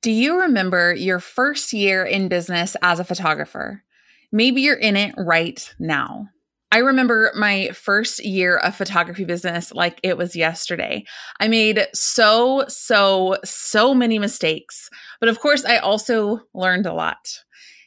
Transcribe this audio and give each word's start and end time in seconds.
Do 0.00 0.12
you 0.12 0.42
remember 0.42 0.94
your 0.94 1.18
first 1.18 1.72
year 1.72 2.04
in 2.04 2.28
business 2.28 2.76
as 2.82 3.00
a 3.00 3.04
photographer? 3.04 3.82
Maybe 4.30 4.62
you're 4.62 4.76
in 4.76 4.94
it 4.94 5.12
right 5.18 5.74
now. 5.80 6.28
I 6.70 6.78
remember 6.78 7.32
my 7.34 7.70
first 7.70 8.24
year 8.24 8.58
of 8.58 8.76
photography 8.76 9.24
business 9.24 9.72
like 9.72 9.98
it 10.04 10.16
was 10.16 10.36
yesterday. 10.36 11.04
I 11.40 11.48
made 11.48 11.88
so, 11.94 12.64
so, 12.68 13.38
so 13.44 13.92
many 13.92 14.20
mistakes. 14.20 14.88
But 15.18 15.30
of 15.30 15.40
course, 15.40 15.64
I 15.64 15.78
also 15.78 16.42
learned 16.54 16.86
a 16.86 16.94
lot. 16.94 17.42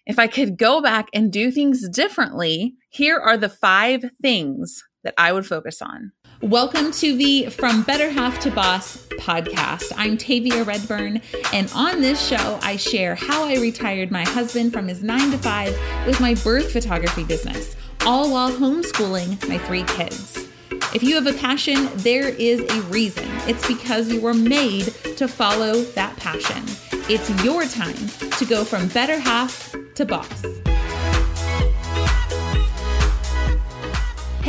If 0.06 0.20
I 0.20 0.28
could 0.28 0.58
go 0.58 0.82
back 0.82 1.08
and 1.14 1.32
do 1.32 1.50
things 1.50 1.88
differently, 1.88 2.74
here 2.90 3.20
are 3.20 3.38
the 3.38 3.50
five 3.50 4.04
things 4.22 4.84
that 5.06 5.14
I 5.18 5.32
would 5.32 5.46
focus 5.46 5.82
on. 5.82 6.12
Welcome 6.42 6.92
to 6.94 7.16
the 7.16 7.52
From 7.52 7.84
Better 7.84 8.10
Half 8.10 8.40
to 8.40 8.52
Boss 8.52 9.06
podcast. 9.20 9.94
I'm 9.96 10.18
Tavia 10.18 10.64
Redburn, 10.64 11.22
and 11.54 11.72
on 11.76 12.02
this 12.02 12.28
show, 12.28 12.58
I 12.64 12.78
share 12.78 13.14
how 13.14 13.44
I 13.44 13.58
retired 13.58 14.10
my 14.10 14.24
husband 14.24 14.74
from 14.74 14.88
his 14.88 15.04
nine 15.04 15.30
to 15.30 15.38
five 15.38 15.80
with 16.08 16.20
my 16.20 16.34
birth 16.34 16.74
photography 16.74 17.24
business, 17.24 17.76
all 18.08 18.32
while 18.32 18.52
homeschooling 18.52 19.48
my 19.48 19.60
three 19.60 19.84
kids. 19.84 20.48
If 20.96 21.04
you 21.04 21.14
have 21.14 21.28
a 21.28 21.38
passion, 21.38 21.88
there 21.98 22.30
is 22.30 22.62
a 22.62 22.82
reason. 22.88 23.30
It's 23.48 23.68
because 23.68 24.12
you 24.12 24.20
were 24.20 24.34
made 24.34 24.86
to 25.18 25.28
follow 25.28 25.82
that 25.82 26.18
passion. 26.18 26.64
It's 27.08 27.30
your 27.46 27.66
time 27.66 28.08
to 28.38 28.46
go 28.46 28.66
from 28.66 28.88
better 28.88 29.20
half 29.20 29.76
to 29.94 30.06
boss. 30.06 30.61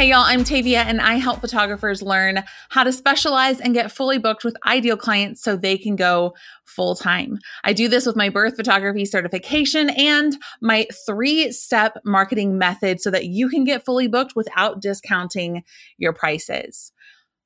Hey 0.03 0.09
y'all, 0.09 0.25
I'm 0.27 0.43
Tavia 0.43 0.83
and 0.83 1.01
I 1.01 1.15
help 1.15 1.41
photographers 1.41 2.03
learn 2.03 2.43
how 2.71 2.83
to 2.83 2.93
specialize 2.93 3.61
and 3.61 3.73
get 3.73 3.93
fully 3.93 4.19
booked 4.19 4.43
with 4.43 4.57
ideal 4.67 4.97
clients 4.97 5.41
so 5.41 5.55
they 5.55 5.79
can 5.79 5.95
go 5.95 6.35
full 6.65 6.97
time. 6.97 7.39
I 7.63 7.73
do 7.73 7.87
this 7.87 8.05
with 8.05 8.17
my 8.17 8.29
birth 8.29 8.57
photography 8.57 9.05
certification 9.05 9.91
and 9.91 10.37
my 10.61 10.89
three 11.07 11.53
step 11.53 11.99
marketing 12.05 12.59
method 12.59 13.01
so 13.01 13.13
that 13.13 13.27
you 13.27 13.49
can 13.49 13.63
get 13.63 13.85
fully 13.85 14.09
booked 14.09 14.35
without 14.35 14.83
discounting 14.83 15.63
your 15.99 16.13
prices. 16.13 16.91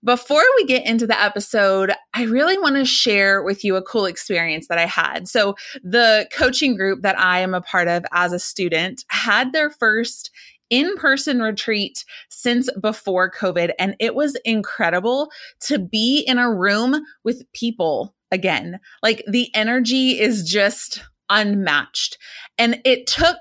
Before 0.02 0.44
we 0.56 0.64
get 0.64 0.86
into 0.86 1.06
the 1.06 1.20
episode, 1.20 1.92
I 2.14 2.22
really 2.24 2.56
want 2.56 2.76
to 2.76 2.84
share 2.84 3.42
with 3.42 3.64
you 3.64 3.76
a 3.76 3.82
cool 3.82 4.06
experience 4.06 4.68
that 4.68 4.78
I 4.78 4.86
had. 4.86 5.26
So, 5.26 5.56
the 5.82 6.28
coaching 6.32 6.76
group 6.76 7.02
that 7.02 7.18
I 7.18 7.40
am 7.40 7.54
a 7.54 7.60
part 7.60 7.88
of 7.88 8.04
as 8.12 8.32
a 8.32 8.38
student 8.38 9.04
had 9.08 9.52
their 9.52 9.68
first 9.68 10.30
in 10.70 10.96
person 10.96 11.40
retreat 11.40 12.04
since 12.28 12.70
before 12.80 13.30
COVID. 13.30 13.72
And 13.78 13.96
it 14.00 14.14
was 14.14 14.36
incredible 14.44 15.30
to 15.60 15.78
be 15.78 16.20
in 16.20 16.38
a 16.38 16.52
room 16.52 17.02
with 17.24 17.50
people 17.52 18.14
again. 18.30 18.80
Like 19.02 19.24
the 19.28 19.54
energy 19.54 20.20
is 20.20 20.48
just 20.48 21.02
unmatched. 21.28 22.18
And 22.58 22.80
it 22.84 23.06
took 23.06 23.38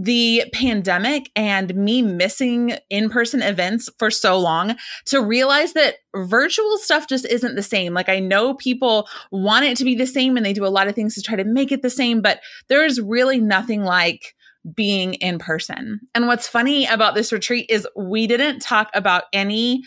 the 0.00 0.44
pandemic 0.52 1.28
and 1.34 1.74
me 1.74 2.02
missing 2.02 2.78
in 2.88 3.10
person 3.10 3.42
events 3.42 3.90
for 3.98 4.12
so 4.12 4.38
long 4.38 4.76
to 5.06 5.20
realize 5.20 5.72
that 5.72 5.96
virtual 6.14 6.78
stuff 6.78 7.08
just 7.08 7.26
isn't 7.26 7.56
the 7.56 7.64
same. 7.64 7.94
Like, 7.94 8.08
I 8.08 8.20
know 8.20 8.54
people 8.54 9.08
want 9.32 9.64
it 9.64 9.76
to 9.78 9.84
be 9.84 9.96
the 9.96 10.06
same 10.06 10.36
and 10.36 10.46
they 10.46 10.52
do 10.52 10.64
a 10.64 10.68
lot 10.68 10.86
of 10.86 10.94
things 10.94 11.16
to 11.16 11.22
try 11.22 11.34
to 11.34 11.44
make 11.44 11.72
it 11.72 11.82
the 11.82 11.90
same, 11.90 12.22
but 12.22 12.40
there's 12.68 13.00
really 13.00 13.40
nothing 13.40 13.82
like 13.82 14.36
being 14.74 15.14
in 15.14 15.38
person. 15.38 16.00
And 16.14 16.26
what's 16.26 16.48
funny 16.48 16.86
about 16.86 17.14
this 17.14 17.32
retreat 17.32 17.66
is 17.68 17.86
we 17.96 18.26
didn't 18.26 18.60
talk 18.60 18.90
about 18.94 19.24
any 19.32 19.82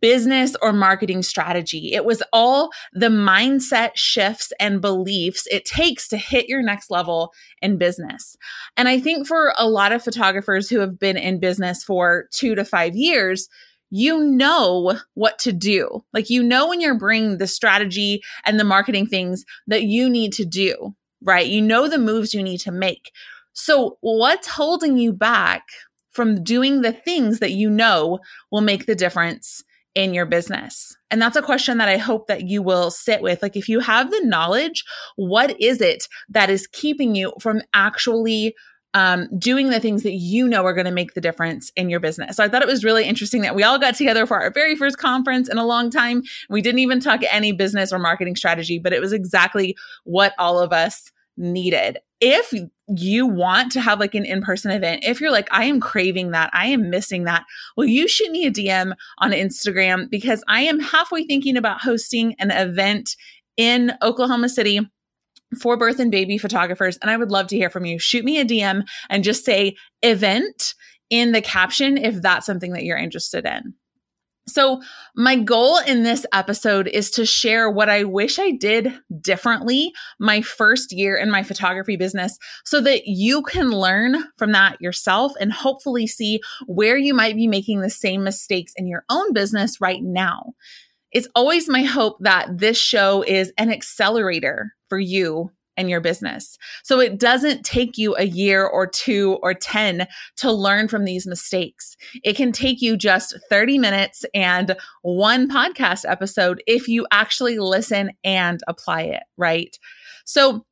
business 0.00 0.56
or 0.60 0.72
marketing 0.72 1.22
strategy. 1.22 1.92
It 1.92 2.04
was 2.04 2.22
all 2.32 2.70
the 2.92 3.08
mindset 3.08 3.92
shifts 3.94 4.52
and 4.58 4.80
beliefs 4.80 5.46
it 5.50 5.64
takes 5.64 6.08
to 6.08 6.16
hit 6.16 6.48
your 6.48 6.62
next 6.62 6.90
level 6.90 7.32
in 7.62 7.78
business. 7.78 8.36
And 8.76 8.88
I 8.88 8.98
think 8.98 9.26
for 9.26 9.54
a 9.56 9.68
lot 9.68 9.92
of 9.92 10.02
photographers 10.02 10.68
who 10.68 10.80
have 10.80 10.98
been 10.98 11.16
in 11.16 11.40
business 11.40 11.84
for 11.84 12.26
two 12.32 12.54
to 12.54 12.64
five 12.64 12.96
years, 12.96 13.48
you 13.90 14.24
know 14.24 14.98
what 15.14 15.38
to 15.40 15.52
do. 15.52 16.04
Like, 16.12 16.28
you 16.28 16.42
know, 16.42 16.68
when 16.68 16.80
you're 16.80 16.98
bringing 16.98 17.38
the 17.38 17.46
strategy 17.46 18.22
and 18.44 18.58
the 18.58 18.64
marketing 18.64 19.06
things 19.06 19.44
that 19.68 19.84
you 19.84 20.08
need 20.10 20.32
to 20.34 20.44
do, 20.44 20.94
right? 21.22 21.46
You 21.46 21.62
know 21.62 21.88
the 21.88 21.98
moves 21.98 22.34
you 22.34 22.42
need 22.42 22.58
to 22.60 22.72
make. 22.72 23.12
So, 23.58 23.96
what's 24.02 24.48
holding 24.48 24.98
you 24.98 25.14
back 25.14 25.62
from 26.10 26.44
doing 26.44 26.82
the 26.82 26.92
things 26.92 27.40
that 27.40 27.52
you 27.52 27.70
know 27.70 28.18
will 28.52 28.60
make 28.60 28.84
the 28.84 28.94
difference 28.94 29.64
in 29.94 30.12
your 30.12 30.26
business? 30.26 30.94
And 31.10 31.22
that's 31.22 31.36
a 31.36 31.42
question 31.42 31.78
that 31.78 31.88
I 31.88 31.96
hope 31.96 32.26
that 32.26 32.46
you 32.46 32.62
will 32.62 32.90
sit 32.90 33.22
with. 33.22 33.42
Like, 33.42 33.56
if 33.56 33.66
you 33.66 33.80
have 33.80 34.10
the 34.10 34.20
knowledge, 34.22 34.84
what 35.16 35.58
is 35.58 35.80
it 35.80 36.06
that 36.28 36.50
is 36.50 36.66
keeping 36.66 37.14
you 37.14 37.32
from 37.40 37.62
actually 37.72 38.54
um, 38.92 39.26
doing 39.38 39.70
the 39.70 39.80
things 39.80 40.02
that 40.02 40.12
you 40.12 40.46
know 40.46 40.64
are 40.64 40.74
going 40.74 40.86
to 40.86 40.90
make 40.90 41.14
the 41.14 41.20
difference 41.20 41.72
in 41.76 41.88
your 41.88 42.00
business. 42.00 42.36
So 42.36 42.44
I 42.44 42.48
thought 42.48 42.62
it 42.62 42.68
was 42.68 42.84
really 42.84 43.04
interesting 43.04 43.42
that 43.42 43.54
we 43.54 43.62
all 43.62 43.78
got 43.78 43.94
together 43.94 44.26
for 44.26 44.40
our 44.40 44.50
very 44.50 44.76
first 44.76 44.98
conference 44.98 45.48
in 45.50 45.58
a 45.58 45.66
long 45.66 45.90
time. 45.90 46.22
We 46.48 46.62
didn't 46.62 46.78
even 46.80 47.00
talk 47.00 47.20
any 47.30 47.52
business 47.52 47.92
or 47.92 47.98
marketing 47.98 48.36
strategy, 48.36 48.78
but 48.78 48.94
it 48.94 49.00
was 49.00 49.12
exactly 49.12 49.76
what 50.04 50.34
all 50.38 50.58
of 50.58 50.72
us 50.72 51.10
needed. 51.36 51.98
If 52.20 52.52
you 52.88 53.26
want 53.26 53.72
to 53.72 53.80
have 53.80 54.00
like 54.00 54.14
an 54.14 54.24
in-person 54.24 54.70
event, 54.70 55.04
if 55.04 55.20
you're 55.20 55.30
like, 55.30 55.48
I 55.50 55.64
am 55.64 55.80
craving 55.80 56.30
that, 56.30 56.50
I 56.52 56.66
am 56.68 56.88
missing 56.88 57.24
that, 57.24 57.44
well, 57.76 57.86
you 57.86 58.08
shoot 58.08 58.30
me 58.30 58.46
a 58.46 58.50
DM 58.50 58.92
on 59.18 59.32
Instagram 59.32 60.08
because 60.08 60.42
I 60.48 60.62
am 60.62 60.80
halfway 60.80 61.24
thinking 61.24 61.56
about 61.56 61.82
hosting 61.82 62.34
an 62.38 62.50
event 62.50 63.16
in 63.56 63.92
Oklahoma 64.02 64.48
City 64.48 64.80
for 65.60 65.76
birth 65.76 66.00
and 66.00 66.10
baby 66.10 66.38
photographers. 66.38 66.96
And 67.02 67.10
I 67.10 67.16
would 67.16 67.30
love 67.30 67.48
to 67.48 67.56
hear 67.56 67.70
from 67.70 67.84
you. 67.84 67.98
Shoot 67.98 68.24
me 68.24 68.40
a 68.40 68.44
DM 68.44 68.84
and 69.10 69.22
just 69.22 69.44
say 69.44 69.76
event 70.02 70.74
in 71.10 71.32
the 71.32 71.42
caption 71.42 71.96
if 71.98 72.20
that's 72.22 72.46
something 72.46 72.72
that 72.72 72.84
you're 72.84 72.96
interested 72.96 73.44
in. 73.44 73.74
So, 74.48 74.80
my 75.16 75.34
goal 75.36 75.78
in 75.78 76.04
this 76.04 76.24
episode 76.32 76.86
is 76.86 77.10
to 77.12 77.26
share 77.26 77.68
what 77.68 77.88
I 77.88 78.04
wish 78.04 78.38
I 78.38 78.52
did 78.52 78.92
differently 79.20 79.92
my 80.20 80.40
first 80.40 80.92
year 80.92 81.16
in 81.16 81.30
my 81.30 81.42
photography 81.42 81.96
business 81.96 82.38
so 82.64 82.80
that 82.82 83.06
you 83.06 83.42
can 83.42 83.70
learn 83.70 84.16
from 84.38 84.52
that 84.52 84.80
yourself 84.80 85.32
and 85.40 85.52
hopefully 85.52 86.06
see 86.06 86.40
where 86.66 86.96
you 86.96 87.12
might 87.12 87.34
be 87.34 87.48
making 87.48 87.80
the 87.80 87.90
same 87.90 88.22
mistakes 88.22 88.72
in 88.76 88.86
your 88.86 89.04
own 89.10 89.32
business 89.32 89.80
right 89.80 90.02
now. 90.02 90.52
It's 91.10 91.28
always 91.34 91.68
my 91.68 91.82
hope 91.82 92.18
that 92.20 92.58
this 92.58 92.78
show 92.78 93.22
is 93.22 93.52
an 93.58 93.72
accelerator 93.72 94.74
for 94.88 94.98
you 94.98 95.50
and 95.76 95.90
your 95.90 96.00
business. 96.00 96.58
So 96.82 97.00
it 97.00 97.18
doesn't 97.18 97.64
take 97.64 97.98
you 97.98 98.16
a 98.16 98.24
year 98.24 98.66
or 98.66 98.86
two 98.86 99.38
or 99.42 99.54
10 99.54 100.06
to 100.38 100.52
learn 100.52 100.88
from 100.88 101.04
these 101.04 101.26
mistakes. 101.26 101.96
It 102.24 102.36
can 102.36 102.52
take 102.52 102.80
you 102.80 102.96
just 102.96 103.38
30 103.48 103.78
minutes 103.78 104.24
and 104.34 104.76
one 105.02 105.48
podcast 105.48 106.08
episode 106.08 106.62
if 106.66 106.88
you 106.88 107.06
actually 107.10 107.58
listen 107.58 108.12
and 108.24 108.60
apply 108.66 109.02
it, 109.02 109.22
right? 109.36 109.76
So 110.24 110.64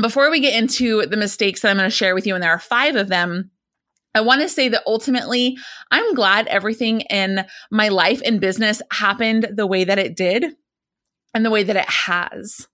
before 0.00 0.30
we 0.30 0.40
get 0.40 0.60
into 0.60 1.06
the 1.06 1.16
mistakes 1.16 1.60
that 1.60 1.70
I'm 1.70 1.76
going 1.76 1.88
to 1.88 1.96
share 1.96 2.14
with 2.14 2.26
you, 2.26 2.34
and 2.34 2.42
there 2.42 2.50
are 2.50 2.58
five 2.58 2.96
of 2.96 3.08
them, 3.08 3.50
I 4.14 4.20
want 4.20 4.42
to 4.42 4.48
say 4.48 4.68
that 4.68 4.82
ultimately, 4.86 5.56
I'm 5.90 6.14
glad 6.14 6.46
everything 6.46 7.00
in 7.02 7.44
my 7.70 7.88
life 7.88 8.22
and 8.24 8.40
business 8.40 8.80
happened 8.92 9.48
the 9.56 9.66
way 9.66 9.84
that 9.84 9.98
it 9.98 10.16
did 10.16 10.44
and 11.32 11.44
the 11.44 11.50
way 11.50 11.64
that 11.64 11.76
it 11.76 11.88
has 11.88 12.68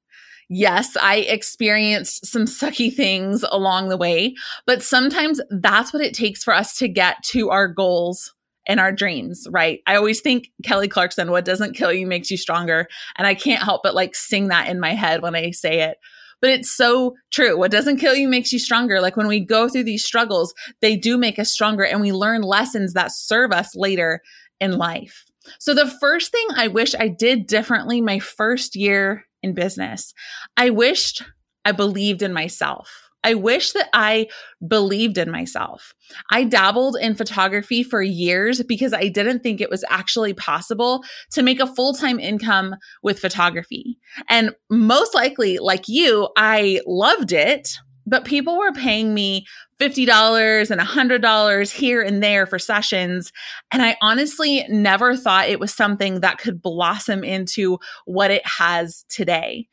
yes, 0.50 0.96
I 1.00 1.18
experienced 1.18 2.26
some 2.26 2.44
sucky 2.44 2.94
things 2.94 3.44
along 3.50 3.88
the 3.88 3.96
way, 3.96 4.34
but 4.66 4.82
sometimes 4.82 5.40
that's 5.48 5.92
what 5.92 6.02
it 6.02 6.12
takes 6.12 6.44
for 6.44 6.52
us 6.52 6.76
to 6.78 6.88
get 6.88 7.22
to 7.26 7.48
our 7.48 7.68
goals 7.68 8.34
and 8.66 8.78
our 8.78 8.92
dreams, 8.92 9.46
right? 9.50 9.80
I 9.86 9.96
always 9.96 10.20
think 10.20 10.48
Kelly 10.64 10.88
Clarkson, 10.88 11.30
what 11.30 11.44
doesn't 11.44 11.76
kill 11.76 11.92
you 11.92 12.06
makes 12.06 12.30
you 12.30 12.36
stronger. 12.36 12.88
And 13.16 13.26
I 13.26 13.34
can't 13.34 13.62
help 13.62 13.82
but 13.82 13.94
like 13.94 14.14
sing 14.14 14.48
that 14.48 14.68
in 14.68 14.80
my 14.80 14.94
head 14.94 15.22
when 15.22 15.34
I 15.34 15.52
say 15.52 15.82
it. 15.82 15.96
But 16.40 16.50
it's 16.50 16.74
so 16.74 17.14
true. 17.30 17.56
What 17.56 17.70
doesn't 17.70 17.98
kill 17.98 18.14
you 18.14 18.28
makes 18.28 18.52
you 18.52 18.58
stronger. 18.58 19.00
Like 19.00 19.16
when 19.16 19.28
we 19.28 19.40
go 19.40 19.68
through 19.68 19.84
these 19.84 20.04
struggles, 20.04 20.52
they 20.80 20.96
do 20.96 21.16
make 21.16 21.38
us 21.38 21.50
stronger 21.50 21.84
and 21.84 22.00
we 22.00 22.12
learn 22.12 22.42
lessons 22.42 22.92
that 22.94 23.12
serve 23.12 23.52
us 23.52 23.76
later 23.76 24.20
in 24.58 24.78
life. 24.78 25.24
So 25.58 25.74
the 25.74 25.86
first 25.86 26.32
thing 26.32 26.46
I 26.54 26.68
wish 26.68 26.94
I 26.94 27.08
did 27.08 27.46
differently 27.46 28.00
my 28.00 28.18
first 28.18 28.76
year 28.76 29.24
in 29.42 29.54
business. 29.54 30.12
I 30.56 30.70
wished 30.70 31.22
I 31.64 31.72
believed 31.72 32.22
in 32.22 32.32
myself. 32.32 33.10
I 33.22 33.34
wish 33.34 33.72
that 33.72 33.88
I 33.92 34.28
believed 34.66 35.18
in 35.18 35.30
myself. 35.30 35.92
I 36.30 36.44
dabbled 36.44 36.96
in 37.00 37.14
photography 37.14 37.82
for 37.82 38.00
years 38.00 38.62
because 38.62 38.94
I 38.94 39.08
didn't 39.08 39.42
think 39.42 39.60
it 39.60 39.68
was 39.68 39.84
actually 39.90 40.32
possible 40.32 41.04
to 41.32 41.42
make 41.42 41.60
a 41.60 41.66
full 41.66 41.92
time 41.92 42.18
income 42.18 42.76
with 43.02 43.18
photography. 43.18 43.98
And 44.28 44.54
most 44.70 45.14
likely, 45.14 45.58
like 45.58 45.86
you, 45.86 46.30
I 46.36 46.80
loved 46.86 47.32
it, 47.32 47.68
but 48.10 48.24
people 48.24 48.58
were 48.58 48.72
paying 48.72 49.14
me 49.14 49.46
$50 49.80 50.70
and 50.70 50.80
$100 50.80 51.72
here 51.72 52.02
and 52.02 52.22
there 52.22 52.44
for 52.44 52.58
sessions. 52.58 53.32
And 53.72 53.80
I 53.80 53.96
honestly 54.02 54.66
never 54.68 55.16
thought 55.16 55.48
it 55.48 55.60
was 55.60 55.72
something 55.72 56.20
that 56.20 56.36
could 56.36 56.60
blossom 56.60 57.24
into 57.24 57.78
what 58.04 58.30
it 58.30 58.46
has 58.46 59.06
today. 59.08 59.68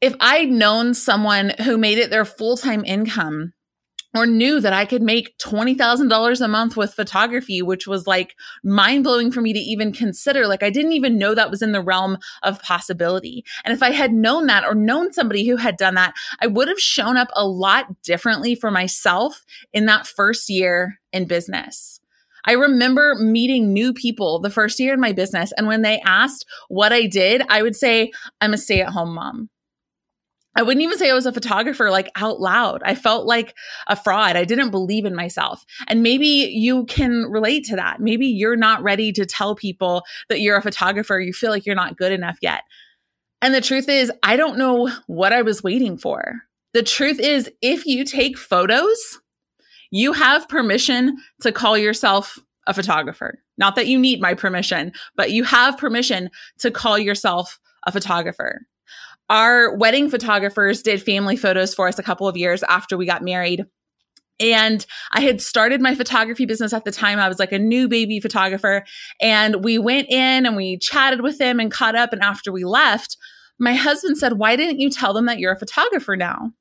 if 0.00 0.14
I'd 0.18 0.50
known 0.50 0.94
someone 0.94 1.50
who 1.62 1.76
made 1.76 1.98
it 1.98 2.10
their 2.10 2.24
full 2.24 2.56
time 2.56 2.84
income 2.84 3.52
or 4.14 4.26
knew 4.26 4.60
that 4.60 4.72
I 4.72 4.84
could 4.84 5.02
make 5.02 5.38
$20,000 5.38 6.40
a 6.40 6.48
month 6.48 6.76
with 6.76 6.94
photography, 6.94 7.62
which 7.62 7.86
was 7.86 8.06
like 8.06 8.34
mind 8.64 9.04
blowing 9.04 9.30
for 9.30 9.40
me 9.40 9.52
to 9.52 9.58
even 9.58 9.92
consider. 9.92 10.46
Like, 10.46 10.62
I 10.62 10.70
didn't 10.70 10.92
even 10.92 11.18
know 11.18 11.34
that 11.34 11.50
was 11.50 11.62
in 11.62 11.72
the 11.72 11.82
realm 11.82 12.18
of 12.42 12.60
possibility. 12.62 13.44
And 13.64 13.72
if 13.72 13.82
I 13.82 13.92
had 13.92 14.12
known 14.12 14.46
that 14.46 14.64
or 14.64 14.74
known 14.74 15.12
somebody 15.12 15.46
who 15.46 15.56
had 15.56 15.76
done 15.76 15.94
that, 15.94 16.14
I 16.40 16.48
would 16.48 16.68
have 16.68 16.80
shown 16.80 17.16
up 17.16 17.28
a 17.34 17.46
lot 17.46 18.02
differently 18.02 18.54
for 18.54 18.70
myself 18.70 19.44
in 19.72 19.86
that 19.86 20.06
first 20.06 20.48
year 20.50 20.98
in 21.12 21.26
business. 21.26 22.00
I 22.44 22.52
remember 22.52 23.16
meeting 23.16 23.72
new 23.72 23.92
people 23.92 24.40
the 24.40 24.50
first 24.50 24.80
year 24.80 24.94
in 24.94 25.00
my 25.00 25.12
business. 25.12 25.52
And 25.56 25.66
when 25.66 25.82
they 25.82 26.00
asked 26.00 26.46
what 26.68 26.92
I 26.92 27.06
did, 27.06 27.42
I 27.48 27.62
would 27.62 27.76
say, 27.76 28.12
I'm 28.40 28.54
a 28.54 28.58
stay 28.58 28.80
at 28.80 28.88
home 28.88 29.14
mom. 29.14 29.50
I 30.56 30.62
wouldn't 30.62 30.82
even 30.82 30.98
say 30.98 31.10
I 31.10 31.14
was 31.14 31.26
a 31.26 31.32
photographer 31.32 31.90
like 31.90 32.10
out 32.16 32.40
loud. 32.40 32.82
I 32.84 32.94
felt 32.94 33.24
like 33.24 33.54
a 33.86 33.94
fraud. 33.94 34.36
I 34.36 34.44
didn't 34.44 34.70
believe 34.70 35.04
in 35.04 35.14
myself. 35.14 35.64
And 35.86 36.02
maybe 36.02 36.26
you 36.26 36.86
can 36.86 37.26
relate 37.30 37.64
to 37.66 37.76
that. 37.76 38.00
Maybe 38.00 38.26
you're 38.26 38.56
not 38.56 38.82
ready 38.82 39.12
to 39.12 39.24
tell 39.24 39.54
people 39.54 40.02
that 40.28 40.40
you're 40.40 40.56
a 40.56 40.62
photographer. 40.62 41.20
You 41.20 41.32
feel 41.32 41.50
like 41.50 41.66
you're 41.66 41.76
not 41.76 41.96
good 41.96 42.12
enough 42.12 42.38
yet. 42.42 42.64
And 43.40 43.54
the 43.54 43.60
truth 43.60 43.88
is, 43.88 44.12
I 44.22 44.36
don't 44.36 44.58
know 44.58 44.90
what 45.06 45.32
I 45.32 45.42
was 45.42 45.62
waiting 45.62 45.96
for. 45.96 46.42
The 46.72 46.82
truth 46.82 47.18
is, 47.18 47.50
if 47.62 47.86
you 47.86 48.04
take 48.04 48.36
photos, 48.36 49.20
you 49.90 50.12
have 50.12 50.48
permission 50.48 51.16
to 51.42 51.52
call 51.52 51.78
yourself 51.78 52.38
a 52.66 52.74
photographer. 52.74 53.42
Not 53.56 53.76
that 53.76 53.86
you 53.86 53.98
need 53.98 54.20
my 54.20 54.34
permission, 54.34 54.92
but 55.16 55.30
you 55.30 55.44
have 55.44 55.78
permission 55.78 56.30
to 56.58 56.70
call 56.70 56.98
yourself 56.98 57.58
a 57.86 57.92
photographer. 57.92 58.66
Our 59.28 59.76
wedding 59.76 60.10
photographers 60.10 60.82
did 60.82 61.02
family 61.02 61.36
photos 61.36 61.74
for 61.74 61.88
us 61.88 61.98
a 61.98 62.02
couple 62.02 62.26
of 62.26 62.36
years 62.36 62.62
after 62.64 62.96
we 62.96 63.06
got 63.06 63.22
married. 63.22 63.64
And 64.40 64.84
I 65.12 65.20
had 65.20 65.40
started 65.40 65.82
my 65.82 65.94
photography 65.94 66.46
business 66.46 66.72
at 66.72 66.84
the 66.84 66.90
time. 66.90 67.18
I 67.18 67.28
was 67.28 67.38
like 67.38 67.52
a 67.52 67.58
new 67.58 67.88
baby 67.88 68.20
photographer. 68.20 68.84
And 69.20 69.62
we 69.62 69.78
went 69.78 70.10
in 70.10 70.46
and 70.46 70.56
we 70.56 70.78
chatted 70.78 71.20
with 71.20 71.38
them 71.38 71.60
and 71.60 71.70
caught 71.70 71.94
up. 71.94 72.12
And 72.12 72.22
after 72.22 72.50
we 72.50 72.64
left, 72.64 73.16
my 73.58 73.74
husband 73.74 74.16
said, 74.16 74.38
Why 74.38 74.56
didn't 74.56 74.80
you 74.80 74.90
tell 74.90 75.12
them 75.12 75.26
that 75.26 75.38
you're 75.38 75.52
a 75.52 75.58
photographer 75.58 76.16
now? 76.16 76.52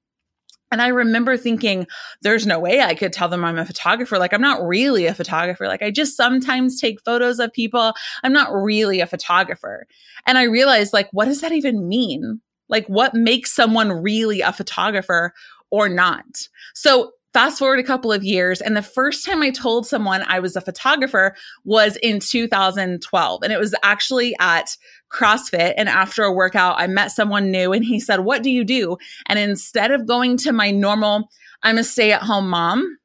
And 0.72 0.82
I 0.82 0.88
remember 0.90 1.36
thinking, 1.38 1.88
there's 2.22 2.46
no 2.46 2.60
way 2.60 2.82
I 2.82 2.94
could 2.94 3.14
tell 3.14 3.28
them 3.28 3.44
I'm 3.44 3.58
a 3.58 3.66
photographer. 3.66 4.18
Like, 4.20 4.34
I'm 4.34 4.42
not 4.42 4.66
really 4.66 5.06
a 5.06 5.14
photographer. 5.14 5.68
Like, 5.68 5.82
I 5.82 5.92
just 5.92 6.16
sometimes 6.16 6.80
take 6.80 7.04
photos 7.04 7.40
of 7.40 7.52
people. 7.52 7.94
I'm 8.24 8.34
not 8.34 8.54
really 8.54 9.00
a 9.00 9.08
photographer. 9.08 9.88
And 10.26 10.38
I 10.38 10.44
realized, 10.44 10.94
like, 10.94 11.10
what 11.12 11.26
does 11.26 11.42
that 11.42 11.52
even 11.52 11.88
mean? 11.88 12.42
Like, 12.68 12.86
what 12.88 13.16
makes 13.16 13.52
someone 13.52 13.92
really 13.92 14.42
a 14.42 14.54
photographer 14.54 15.34
or 15.72 15.90
not? 15.90 16.48
So, 16.76 17.14
fast 17.34 17.60
forward 17.60 17.80
a 17.80 17.84
couple 17.84 18.12
of 18.12 18.24
years, 18.24 18.62
and 18.62 18.76
the 18.76 18.82
first 18.82 19.26
time 19.26 19.42
I 19.42 19.52
told 19.52 19.86
someone 19.86 20.24
I 20.28 20.40
was 20.40 20.56
a 20.56 20.62
photographer 20.62 21.36
was 21.64 21.98
in 21.98 22.20
2012. 22.20 23.44
And 23.44 23.54
it 23.54 23.60
was 23.60 23.76
actually 23.84 24.36
at 24.40 24.76
CrossFit. 25.12 25.74
And 25.78 25.90
after 25.90 26.24
a 26.24 26.34
workout, 26.34 26.80
I 26.80 26.88
met 26.88 27.12
someone 27.12 27.52
new 27.52 27.74
and 27.74 27.84
he 27.84 28.00
said, 28.00 28.22
What 28.22 28.44
do 28.44 28.50
you 28.50 28.64
do? 28.64 28.98
And 29.28 29.40
instead 29.40 29.92
of 29.92 30.08
going 30.08 30.38
to 30.38 30.52
my 30.52 30.72
normal, 30.72 31.30
I'm 31.64 31.78
a 31.78 31.84
stay 31.84 32.12
at 32.12 32.24
home 32.24 32.50
mom, 32.50 32.98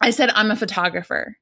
I 0.00 0.10
said, 0.10 0.30
I'm 0.30 0.50
a 0.50 0.56
photographer. 0.56 1.36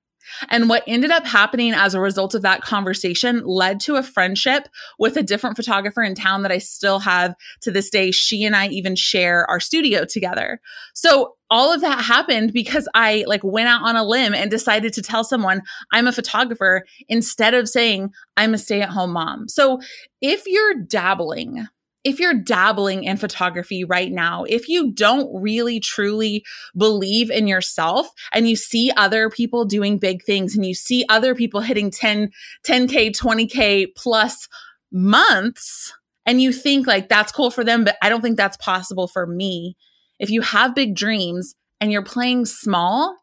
And 0.49 0.69
what 0.69 0.85
ended 0.87 1.11
up 1.11 1.27
happening 1.27 1.73
as 1.73 1.95
a 1.95 2.01
result 2.01 2.35
of 2.35 2.43
that 2.43 2.63
conversation 2.63 3.45
led 3.45 3.81
to 3.81 3.97
a 3.97 4.03
friendship 4.03 4.69
with 4.99 5.17
a 5.17 5.23
different 5.23 5.57
photographer 5.57 6.03
in 6.03 6.15
town 6.15 6.43
that 6.43 6.53
I 6.53 6.59
still 6.59 7.01
have 7.01 7.35
to 7.63 7.71
this 7.71 7.91
day. 7.91 8.11
She 8.11 8.45
and 8.45 8.57
I 8.57 8.69
even 8.69 8.97
share 8.97 9.49
our 9.51 9.61
studio 9.61 10.05
together. 10.05 10.61
So 10.95 11.35
all 11.49 11.73
of 11.73 11.81
that 11.81 12.05
happened 12.05 12.53
because 12.53 12.89
I 12.95 13.25
like 13.27 13.45
went 13.45 13.69
out 13.69 13.83
on 13.83 13.97
a 13.97 14.05
limb 14.05 14.35
and 14.35 14.51
decided 14.51 14.93
to 14.95 15.03
tell 15.03 15.23
someone 15.23 15.63
I'm 15.93 16.09
a 16.09 16.13
photographer 16.13 16.85
instead 17.09 17.55
of 17.55 17.69
saying 17.69 18.11
I'm 18.37 18.55
a 18.55 18.59
stay 18.59 18.83
at 18.83 18.91
home 18.91 19.13
mom. 19.13 19.49
So 19.49 19.81
if 20.21 20.45
you're 20.47 20.75
dabbling 20.75 21.69
if 22.07 22.21
you're 22.21 22.35
dabbling 22.35 23.03
in 23.03 23.17
photography 23.17 23.83
right 23.83 24.13
now, 24.13 24.45
if 24.45 24.69
you 24.69 24.93
don't 24.93 25.29
really 25.43 25.81
truly 25.81 26.45
believe 26.77 27.33
in 27.33 27.49
yourself 27.49 28.07
and 28.33 28.49
you 28.49 28.55
see 28.55 28.93
other 28.97 29.29
people 29.29 29.65
doing 29.65 29.99
big 29.99 30.23
things 30.23 30.55
and 30.55 30.65
you 30.65 30.73
see 30.73 31.05
other 31.09 31.35
people 31.35 31.61
hitting 31.61 31.91
10, 31.91 32.31
10K, 32.65 33.11
20K 33.11 33.89
plus 33.97 34.47
months, 34.93 35.93
and 36.25 36.41
you 36.41 36.53
think 36.53 36.87
like 36.87 37.09
that's 37.09 37.33
cool 37.33 37.51
for 37.51 37.65
them, 37.65 37.83
but 37.83 37.97
I 38.01 38.09
don't 38.09 38.21
think 38.21 38.37
that's 38.37 38.57
possible 38.59 39.09
for 39.09 39.27
me. 39.27 39.77
If 40.21 40.31
you 40.31 40.43
have 40.43 40.77
big 40.77 40.95
dreams 40.95 41.57
and 41.81 41.91
you're 41.91 42.05
playing 42.05 42.45
small, 42.45 43.17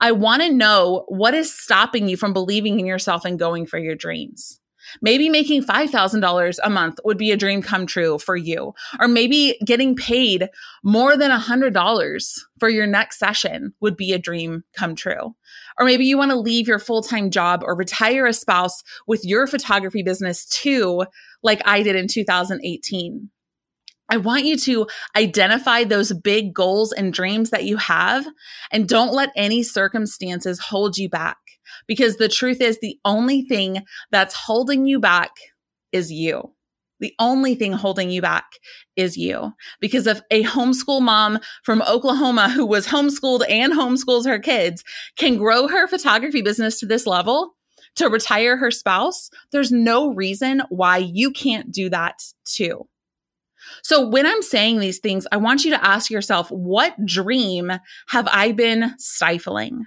I 0.00 0.12
want 0.12 0.42
to 0.42 0.54
know 0.54 1.06
what 1.08 1.34
is 1.34 1.52
stopping 1.52 2.08
you 2.08 2.16
from 2.16 2.32
believing 2.32 2.78
in 2.78 2.86
yourself 2.86 3.24
and 3.24 3.36
going 3.36 3.66
for 3.66 3.78
your 3.80 3.96
dreams. 3.96 4.60
Maybe 5.02 5.28
making 5.28 5.64
$5,000 5.64 6.58
a 6.62 6.70
month 6.70 6.98
would 7.04 7.18
be 7.18 7.30
a 7.30 7.36
dream 7.36 7.62
come 7.62 7.86
true 7.86 8.18
for 8.18 8.36
you. 8.36 8.74
Or 9.00 9.08
maybe 9.08 9.58
getting 9.64 9.96
paid 9.96 10.48
more 10.82 11.16
than 11.16 11.30
$100 11.30 12.40
for 12.58 12.68
your 12.68 12.86
next 12.86 13.18
session 13.18 13.74
would 13.80 13.96
be 13.96 14.12
a 14.12 14.18
dream 14.18 14.64
come 14.76 14.94
true. 14.94 15.34
Or 15.78 15.86
maybe 15.86 16.04
you 16.04 16.18
want 16.18 16.30
to 16.30 16.38
leave 16.38 16.68
your 16.68 16.78
full 16.78 17.02
time 17.02 17.30
job 17.30 17.62
or 17.64 17.74
retire 17.74 18.26
a 18.26 18.32
spouse 18.32 18.82
with 19.06 19.24
your 19.24 19.46
photography 19.46 20.02
business 20.02 20.44
too, 20.46 21.04
like 21.42 21.62
I 21.64 21.82
did 21.82 21.96
in 21.96 22.08
2018. 22.08 23.30
I 24.10 24.16
want 24.16 24.44
you 24.44 24.56
to 24.56 24.86
identify 25.16 25.84
those 25.84 26.12
big 26.12 26.54
goals 26.54 26.92
and 26.92 27.12
dreams 27.12 27.50
that 27.50 27.64
you 27.64 27.76
have 27.76 28.26
and 28.72 28.88
don't 28.88 29.12
let 29.12 29.30
any 29.36 29.62
circumstances 29.62 30.58
hold 30.58 30.96
you 30.96 31.10
back. 31.10 31.36
Because 31.86 32.16
the 32.16 32.28
truth 32.28 32.60
is, 32.60 32.78
the 32.78 32.98
only 33.04 33.42
thing 33.42 33.84
that's 34.10 34.34
holding 34.34 34.86
you 34.86 35.00
back 35.00 35.30
is 35.92 36.12
you. 36.12 36.52
The 37.00 37.14
only 37.18 37.54
thing 37.54 37.72
holding 37.72 38.10
you 38.10 38.20
back 38.20 38.44
is 38.96 39.16
you. 39.16 39.52
Because 39.80 40.06
if 40.06 40.20
a 40.30 40.42
homeschool 40.44 41.00
mom 41.00 41.38
from 41.62 41.82
Oklahoma 41.82 42.50
who 42.50 42.66
was 42.66 42.88
homeschooled 42.88 43.48
and 43.48 43.72
homeschools 43.72 44.26
her 44.26 44.38
kids 44.38 44.82
can 45.16 45.36
grow 45.36 45.68
her 45.68 45.86
photography 45.86 46.42
business 46.42 46.80
to 46.80 46.86
this 46.86 47.06
level, 47.06 47.54
to 47.96 48.08
retire 48.08 48.56
her 48.56 48.70
spouse, 48.70 49.30
there's 49.52 49.72
no 49.72 50.14
reason 50.14 50.62
why 50.68 50.98
you 50.98 51.30
can't 51.30 51.72
do 51.72 51.88
that 51.90 52.14
too. 52.44 52.88
So 53.82 54.06
when 54.06 54.26
I'm 54.26 54.42
saying 54.42 54.78
these 54.78 54.98
things, 54.98 55.26
I 55.30 55.36
want 55.36 55.64
you 55.64 55.72
to 55.72 55.84
ask 55.84 56.10
yourself, 56.10 56.48
what 56.50 56.94
dream 57.04 57.72
have 58.08 58.28
I 58.30 58.52
been 58.52 58.94
stifling? 58.98 59.84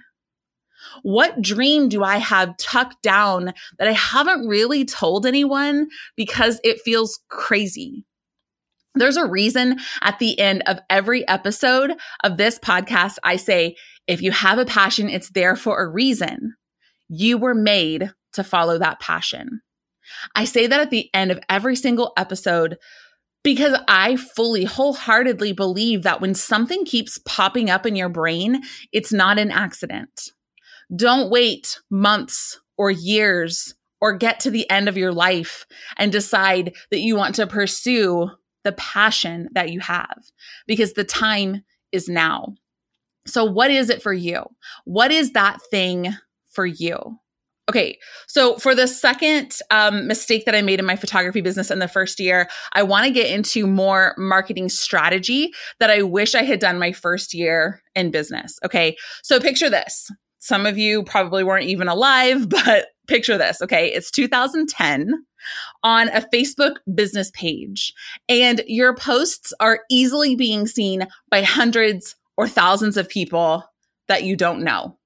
What 1.02 1.40
dream 1.40 1.88
do 1.88 2.02
I 2.02 2.18
have 2.18 2.56
tucked 2.56 3.02
down 3.02 3.52
that 3.78 3.88
I 3.88 3.92
haven't 3.92 4.46
really 4.46 4.84
told 4.84 5.26
anyone 5.26 5.88
because 6.16 6.60
it 6.62 6.80
feels 6.80 7.20
crazy? 7.28 8.04
There's 8.94 9.16
a 9.16 9.28
reason 9.28 9.78
at 10.02 10.18
the 10.18 10.38
end 10.38 10.62
of 10.66 10.78
every 10.90 11.26
episode 11.26 11.92
of 12.24 12.36
this 12.36 12.58
podcast, 12.58 13.16
I 13.24 13.36
say, 13.36 13.76
if 14.06 14.20
you 14.20 14.32
have 14.32 14.58
a 14.58 14.66
passion, 14.66 15.08
it's 15.08 15.30
there 15.30 15.56
for 15.56 15.82
a 15.82 15.88
reason. 15.88 16.54
You 17.08 17.38
were 17.38 17.54
made 17.54 18.10
to 18.34 18.44
follow 18.44 18.78
that 18.78 19.00
passion. 19.00 19.62
I 20.34 20.44
say 20.44 20.66
that 20.66 20.80
at 20.80 20.90
the 20.90 21.08
end 21.14 21.30
of 21.30 21.40
every 21.48 21.76
single 21.76 22.12
episode 22.16 22.76
because 23.42 23.76
I 23.88 24.16
fully, 24.16 24.64
wholeheartedly 24.64 25.52
believe 25.52 26.02
that 26.02 26.20
when 26.20 26.34
something 26.34 26.84
keeps 26.84 27.18
popping 27.26 27.70
up 27.70 27.86
in 27.86 27.96
your 27.96 28.08
brain, 28.08 28.62
it's 28.92 29.12
not 29.12 29.38
an 29.38 29.50
accident. 29.50 30.30
Don't 30.94 31.30
wait 31.30 31.80
months 31.90 32.60
or 32.76 32.90
years 32.90 33.74
or 34.00 34.16
get 34.16 34.40
to 34.40 34.50
the 34.50 34.68
end 34.68 34.88
of 34.88 34.96
your 34.96 35.12
life 35.12 35.64
and 35.96 36.10
decide 36.10 36.74
that 36.90 37.00
you 37.00 37.16
want 37.16 37.34
to 37.36 37.46
pursue 37.46 38.30
the 38.64 38.72
passion 38.72 39.48
that 39.52 39.70
you 39.70 39.80
have 39.80 40.22
because 40.66 40.92
the 40.92 41.04
time 41.04 41.62
is 41.92 42.08
now. 42.08 42.54
So, 43.26 43.44
what 43.44 43.70
is 43.70 43.90
it 43.90 44.02
for 44.02 44.12
you? 44.12 44.44
What 44.84 45.12
is 45.12 45.32
that 45.32 45.60
thing 45.70 46.14
for 46.50 46.66
you? 46.66 47.18
Okay, 47.70 47.96
so 48.26 48.56
for 48.56 48.74
the 48.74 48.88
second 48.88 49.56
um, 49.70 50.08
mistake 50.08 50.46
that 50.46 50.54
I 50.54 50.62
made 50.62 50.80
in 50.80 50.84
my 50.84 50.96
photography 50.96 51.40
business 51.40 51.70
in 51.70 51.78
the 51.78 51.86
first 51.86 52.18
year, 52.18 52.48
I 52.72 52.82
want 52.82 53.06
to 53.06 53.12
get 53.12 53.30
into 53.30 53.68
more 53.68 54.14
marketing 54.18 54.68
strategy 54.68 55.52
that 55.78 55.88
I 55.88 56.02
wish 56.02 56.34
I 56.34 56.42
had 56.42 56.58
done 56.58 56.80
my 56.80 56.90
first 56.90 57.32
year 57.32 57.80
in 57.94 58.10
business. 58.10 58.58
Okay, 58.64 58.96
so 59.22 59.38
picture 59.38 59.70
this. 59.70 60.10
Some 60.42 60.66
of 60.66 60.76
you 60.76 61.04
probably 61.04 61.44
weren't 61.44 61.66
even 61.66 61.86
alive, 61.86 62.48
but 62.48 62.88
picture 63.06 63.38
this. 63.38 63.62
Okay, 63.62 63.92
it's 63.92 64.10
2010 64.10 65.24
on 65.84 66.08
a 66.08 66.20
Facebook 66.34 66.76
business 66.92 67.30
page, 67.32 67.94
and 68.28 68.62
your 68.66 68.94
posts 68.94 69.52
are 69.60 69.80
easily 69.88 70.34
being 70.34 70.66
seen 70.66 71.06
by 71.30 71.42
hundreds 71.42 72.16
or 72.36 72.48
thousands 72.48 72.96
of 72.96 73.08
people 73.08 73.64
that 74.08 74.24
you 74.24 74.36
don't 74.36 74.64
know. 74.64 74.98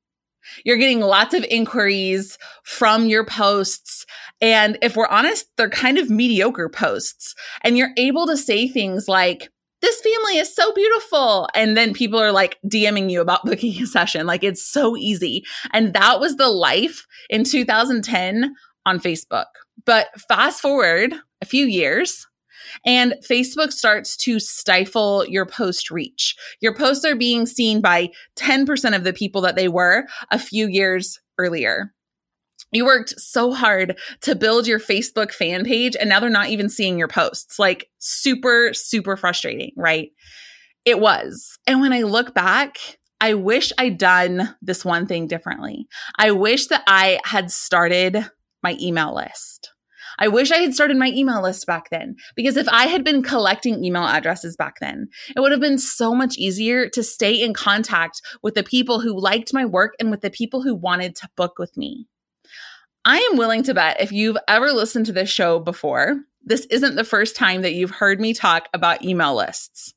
You're 0.64 0.78
getting 0.78 1.00
lots 1.00 1.34
of 1.34 1.44
inquiries 1.44 2.38
from 2.62 3.06
your 3.06 3.26
posts. 3.26 4.06
And 4.40 4.78
if 4.80 4.96
we're 4.96 5.08
honest, 5.08 5.46
they're 5.56 5.68
kind 5.68 5.98
of 5.98 6.08
mediocre 6.08 6.68
posts. 6.68 7.34
And 7.62 7.76
you're 7.76 7.90
able 7.96 8.26
to 8.28 8.36
say 8.36 8.68
things 8.68 9.08
like, 9.08 9.50
this 9.82 10.00
family 10.00 10.38
is 10.38 10.54
so 10.54 10.72
beautiful. 10.72 11.48
And 11.54 11.76
then 11.76 11.92
people 11.92 12.18
are 12.18 12.32
like 12.32 12.58
DMing 12.66 13.10
you 13.10 13.20
about 13.20 13.44
booking 13.44 13.82
a 13.82 13.86
session. 13.86 14.26
Like 14.26 14.44
it's 14.44 14.64
so 14.64 14.96
easy. 14.96 15.44
And 15.72 15.94
that 15.94 16.20
was 16.20 16.36
the 16.36 16.48
life 16.48 17.06
in 17.28 17.44
2010 17.44 18.54
on 18.84 19.00
Facebook. 19.00 19.46
But 19.84 20.08
fast 20.28 20.60
forward 20.60 21.14
a 21.40 21.46
few 21.46 21.66
years, 21.66 22.26
and 22.84 23.14
Facebook 23.28 23.72
starts 23.72 24.16
to 24.18 24.40
stifle 24.40 25.24
your 25.26 25.46
post 25.46 25.90
reach. 25.90 26.34
Your 26.60 26.74
posts 26.74 27.04
are 27.04 27.14
being 27.14 27.46
seen 27.46 27.80
by 27.80 28.10
10% 28.36 28.96
of 28.96 29.04
the 29.04 29.12
people 29.12 29.40
that 29.42 29.56
they 29.56 29.68
were 29.68 30.06
a 30.30 30.38
few 30.38 30.66
years 30.66 31.20
earlier. 31.38 31.92
You 32.76 32.84
worked 32.84 33.18
so 33.18 33.54
hard 33.54 33.98
to 34.20 34.34
build 34.34 34.66
your 34.66 34.78
Facebook 34.78 35.32
fan 35.32 35.64
page, 35.64 35.96
and 35.98 36.10
now 36.10 36.20
they're 36.20 36.28
not 36.28 36.50
even 36.50 36.68
seeing 36.68 36.98
your 36.98 37.08
posts. 37.08 37.58
Like, 37.58 37.88
super, 38.00 38.74
super 38.74 39.16
frustrating, 39.16 39.72
right? 39.78 40.10
It 40.84 41.00
was. 41.00 41.58
And 41.66 41.80
when 41.80 41.94
I 41.94 42.02
look 42.02 42.34
back, 42.34 42.76
I 43.18 43.32
wish 43.32 43.72
I'd 43.78 43.96
done 43.96 44.54
this 44.60 44.84
one 44.84 45.06
thing 45.06 45.26
differently. 45.26 45.88
I 46.18 46.32
wish 46.32 46.66
that 46.66 46.82
I 46.86 47.18
had 47.24 47.50
started 47.50 48.28
my 48.62 48.76
email 48.78 49.14
list. 49.14 49.72
I 50.18 50.28
wish 50.28 50.52
I 50.52 50.58
had 50.58 50.74
started 50.74 50.98
my 50.98 51.08
email 51.08 51.42
list 51.42 51.66
back 51.66 51.88
then 51.90 52.16
because 52.34 52.58
if 52.58 52.68
I 52.68 52.88
had 52.88 53.04
been 53.04 53.22
collecting 53.22 53.82
email 53.82 54.04
addresses 54.04 54.54
back 54.54 54.80
then, 54.82 55.08
it 55.34 55.40
would 55.40 55.52
have 55.52 55.62
been 55.62 55.78
so 55.78 56.14
much 56.14 56.36
easier 56.36 56.90
to 56.90 57.02
stay 57.02 57.32
in 57.32 57.54
contact 57.54 58.20
with 58.42 58.54
the 58.54 58.62
people 58.62 59.00
who 59.00 59.18
liked 59.18 59.54
my 59.54 59.64
work 59.64 59.94
and 59.98 60.10
with 60.10 60.20
the 60.20 60.30
people 60.30 60.60
who 60.62 60.74
wanted 60.74 61.16
to 61.16 61.28
book 61.36 61.58
with 61.58 61.74
me. 61.78 62.06
I 63.06 63.18
am 63.30 63.38
willing 63.38 63.62
to 63.62 63.74
bet 63.74 64.00
if 64.00 64.10
you've 64.10 64.36
ever 64.48 64.72
listened 64.72 65.06
to 65.06 65.12
this 65.12 65.30
show 65.30 65.60
before, 65.60 66.22
this 66.42 66.66
isn't 66.70 66.96
the 66.96 67.04
first 67.04 67.36
time 67.36 67.62
that 67.62 67.72
you've 67.72 67.92
heard 67.92 68.20
me 68.20 68.34
talk 68.34 68.68
about 68.74 69.04
email 69.04 69.36
lists. 69.36 69.94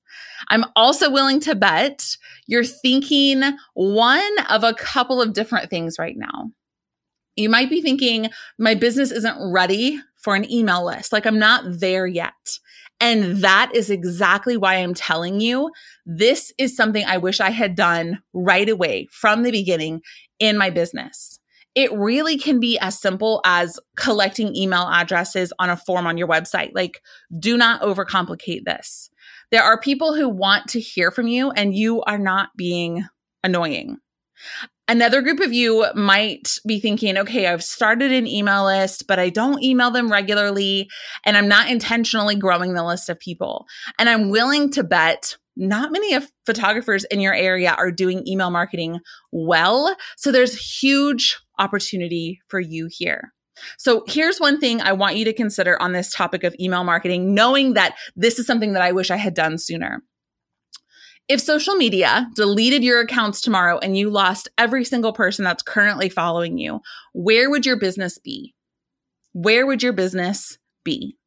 I'm 0.50 0.64
also 0.76 1.10
willing 1.10 1.40
to 1.42 1.56
bet 1.56 2.18
you're 2.46 2.64
thinking 2.64 3.42
one 3.74 4.40
of 4.52 4.64
a 4.64 4.76
couple 4.76 5.24
of 5.24 5.34
different 5.34 5.72
things 5.72 5.98
right 5.98 6.16
now. 6.16 6.52
You 7.36 7.50
might 7.50 7.72
be 7.72 7.82
thinking, 7.82 8.30
my 8.60 8.76
business 8.76 9.10
isn't 9.10 9.52
ready 9.52 10.00
for 10.16 10.36
an 10.36 10.50
email 10.52 10.86
list. 10.86 11.12
Like 11.12 11.26
I'm 11.26 11.40
not 11.40 11.64
there 11.66 12.06
yet. 12.06 12.60
And 13.02 13.38
that 13.38 13.72
is 13.74 13.90
exactly 13.90 14.56
why 14.56 14.76
I'm 14.76 14.94
telling 14.94 15.42
you 15.42 15.72
this 16.06 16.54
is 16.60 16.76
something 16.76 17.06
I 17.06 17.18
wish 17.18 17.40
I 17.40 17.50
had 17.50 17.74
done 17.74 18.22
right 18.34 18.70
away 18.70 19.08
from 19.10 19.42
the 19.42 19.52
beginning 19.52 20.02
in 20.38 20.60
my 20.60 20.70
business. 20.70 21.39
It 21.80 21.94
really 21.94 22.38
can 22.38 22.60
be 22.60 22.78
as 22.78 23.00
simple 23.00 23.40
as 23.46 23.80
collecting 23.96 24.54
email 24.54 24.90
addresses 24.92 25.54
on 25.60 25.70
a 25.70 25.78
form 25.78 26.08
on 26.08 26.18
your 26.18 26.28
website. 26.28 26.72
Like, 26.76 27.02
do 27.40 27.56
not 27.56 27.82
overcomplicate 27.82 28.66
this. 28.66 29.10
There 29.50 29.64
are 29.64 29.80
people 29.80 30.14
who 30.14 30.28
want 30.28 30.68
to 30.72 30.82
hear 30.82 31.10
from 31.10 31.28
you, 31.28 31.52
and 31.52 31.74
you 31.74 32.02
are 32.02 32.18
not 32.18 32.50
being 32.58 33.06
annoying. 33.46 33.96
Another 34.90 35.22
group 35.22 35.40
of 35.40 35.54
you 35.54 35.86
might 35.96 36.58
be 36.68 36.82
thinking, 36.82 37.18
okay, 37.18 37.48
I've 37.48 37.64
started 37.64 38.12
an 38.12 38.28
email 38.28 38.66
list, 38.66 39.08
but 39.08 39.18
I 39.18 39.30
don't 39.30 39.64
email 39.64 39.92
them 39.92 40.12
regularly 40.12 40.90
and 41.26 41.38
I'm 41.38 41.48
not 41.48 41.70
intentionally 41.70 42.36
growing 42.36 42.74
the 42.74 42.84
list 42.84 43.08
of 43.08 43.20
people. 43.20 43.68
And 44.00 44.10
I'm 44.10 44.32
willing 44.32 44.72
to 44.72 44.84
bet 44.84 45.38
not 45.56 45.92
many 45.92 46.14
of 46.14 46.32
photographers 46.46 47.04
in 47.04 47.20
your 47.20 47.34
area 47.34 47.76
are 47.78 47.92
doing 47.92 48.26
email 48.26 48.50
marketing 48.50 49.00
well. 49.32 49.96
So 50.18 50.32
there's 50.32 50.58
huge 50.82 51.38
opportunity 51.60 52.40
for 52.48 52.60
you 52.60 52.88
here. 52.92 53.34
So 53.78 54.04
here's 54.08 54.40
one 54.40 54.60
thing 54.60 54.82
I 54.82 54.94
want 54.94 55.18
you 55.18 55.26
to 55.26 55.34
consider 55.34 55.82
on 55.82 55.92
this 55.92 56.14
topic 56.14 56.44
of 56.44 56.56
email 56.60 56.84
marketing, 56.84 57.34
knowing 57.34 57.74
that 57.74 57.96
this 58.16 58.40
is 58.40 58.48
something 58.48 58.74
that 58.74 58.82
I 58.82 58.92
wish 58.92 59.12
I 59.12 59.18
had 59.18 59.34
done 59.34 59.58
sooner. 59.58 60.02
If 61.28 61.42
social 61.42 61.76
media 61.76 62.28
deleted 62.36 62.84
your 62.84 63.02
accounts 63.02 63.40
tomorrow 63.42 63.78
and 63.78 63.96
you 63.96 64.10
lost 64.10 64.50
every 64.58 64.84
single 64.84 65.14
person 65.14 65.46
that's 65.46 65.62
currently 65.62 66.10
following 66.10 66.58
you, 66.58 66.80
where 67.14 67.52
would 67.52 67.68
your 67.68 67.78
business 67.78 68.18
be? 68.18 68.56
Where 69.34 69.68
would 69.68 69.84
your 69.84 69.94
business 69.94 70.58
be? 70.84 71.18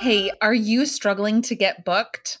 Hey, 0.00 0.30
are 0.40 0.54
you 0.54 0.86
struggling 0.86 1.42
to 1.42 1.54
get 1.54 1.84
booked? 1.84 2.38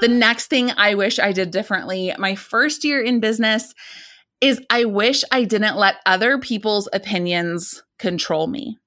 The 0.02 0.08
next 0.08 0.48
thing 0.48 0.72
I 0.78 0.96
wish 0.96 1.20
I 1.20 1.32
did 1.32 1.52
differently 1.52 2.12
my 2.18 2.34
first 2.34 2.84
year 2.84 3.02
in 3.02 3.20
business 3.20 3.76
is 4.42 4.60
I 4.72 4.86
wish 4.86 5.24
I 5.32 5.44
didn't 5.44 5.78
let 5.78 5.98
other 6.08 6.40
people's 6.40 6.90
opinions 6.92 7.84
control 8.00 8.48
me. 8.48 8.80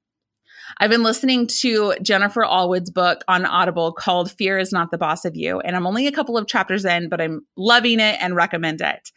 I've 0.81 0.91
been 0.91 1.05
listening 1.05 1.47
to 1.61 1.95
Jennifer 2.03 2.43
Allwood's 2.43 2.91
book 2.91 3.23
on 3.29 3.47
Audible 3.47 3.93
called 3.93 4.33
Fear 4.33 4.59
is 4.59 4.73
Not 4.73 4.91
the 4.91 4.99
Boss 4.99 5.25
of 5.25 5.37
You. 5.37 5.61
And 5.61 5.77
I'm 5.77 5.87
only 5.87 6.09
a 6.09 6.13
couple 6.13 6.37
of 6.37 6.49
chapters 6.49 6.85
in, 6.85 7.09
but 7.09 7.21
I'm 7.21 7.47
loving 7.57 8.01
it 8.01 8.17
and 8.21 8.35
recommend 8.35 8.81
it. 8.81 9.13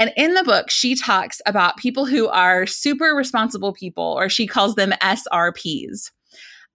And 0.00 0.12
in 0.16 0.34
the 0.34 0.42
book, 0.42 0.68
she 0.68 0.96
talks 0.96 1.40
about 1.46 1.76
people 1.76 2.06
who 2.06 2.26
are 2.26 2.66
super 2.66 3.14
responsible 3.14 3.72
people, 3.72 4.02
or 4.02 4.28
she 4.28 4.48
calls 4.48 4.74
them 4.74 4.92
SRPs. 5.00 6.10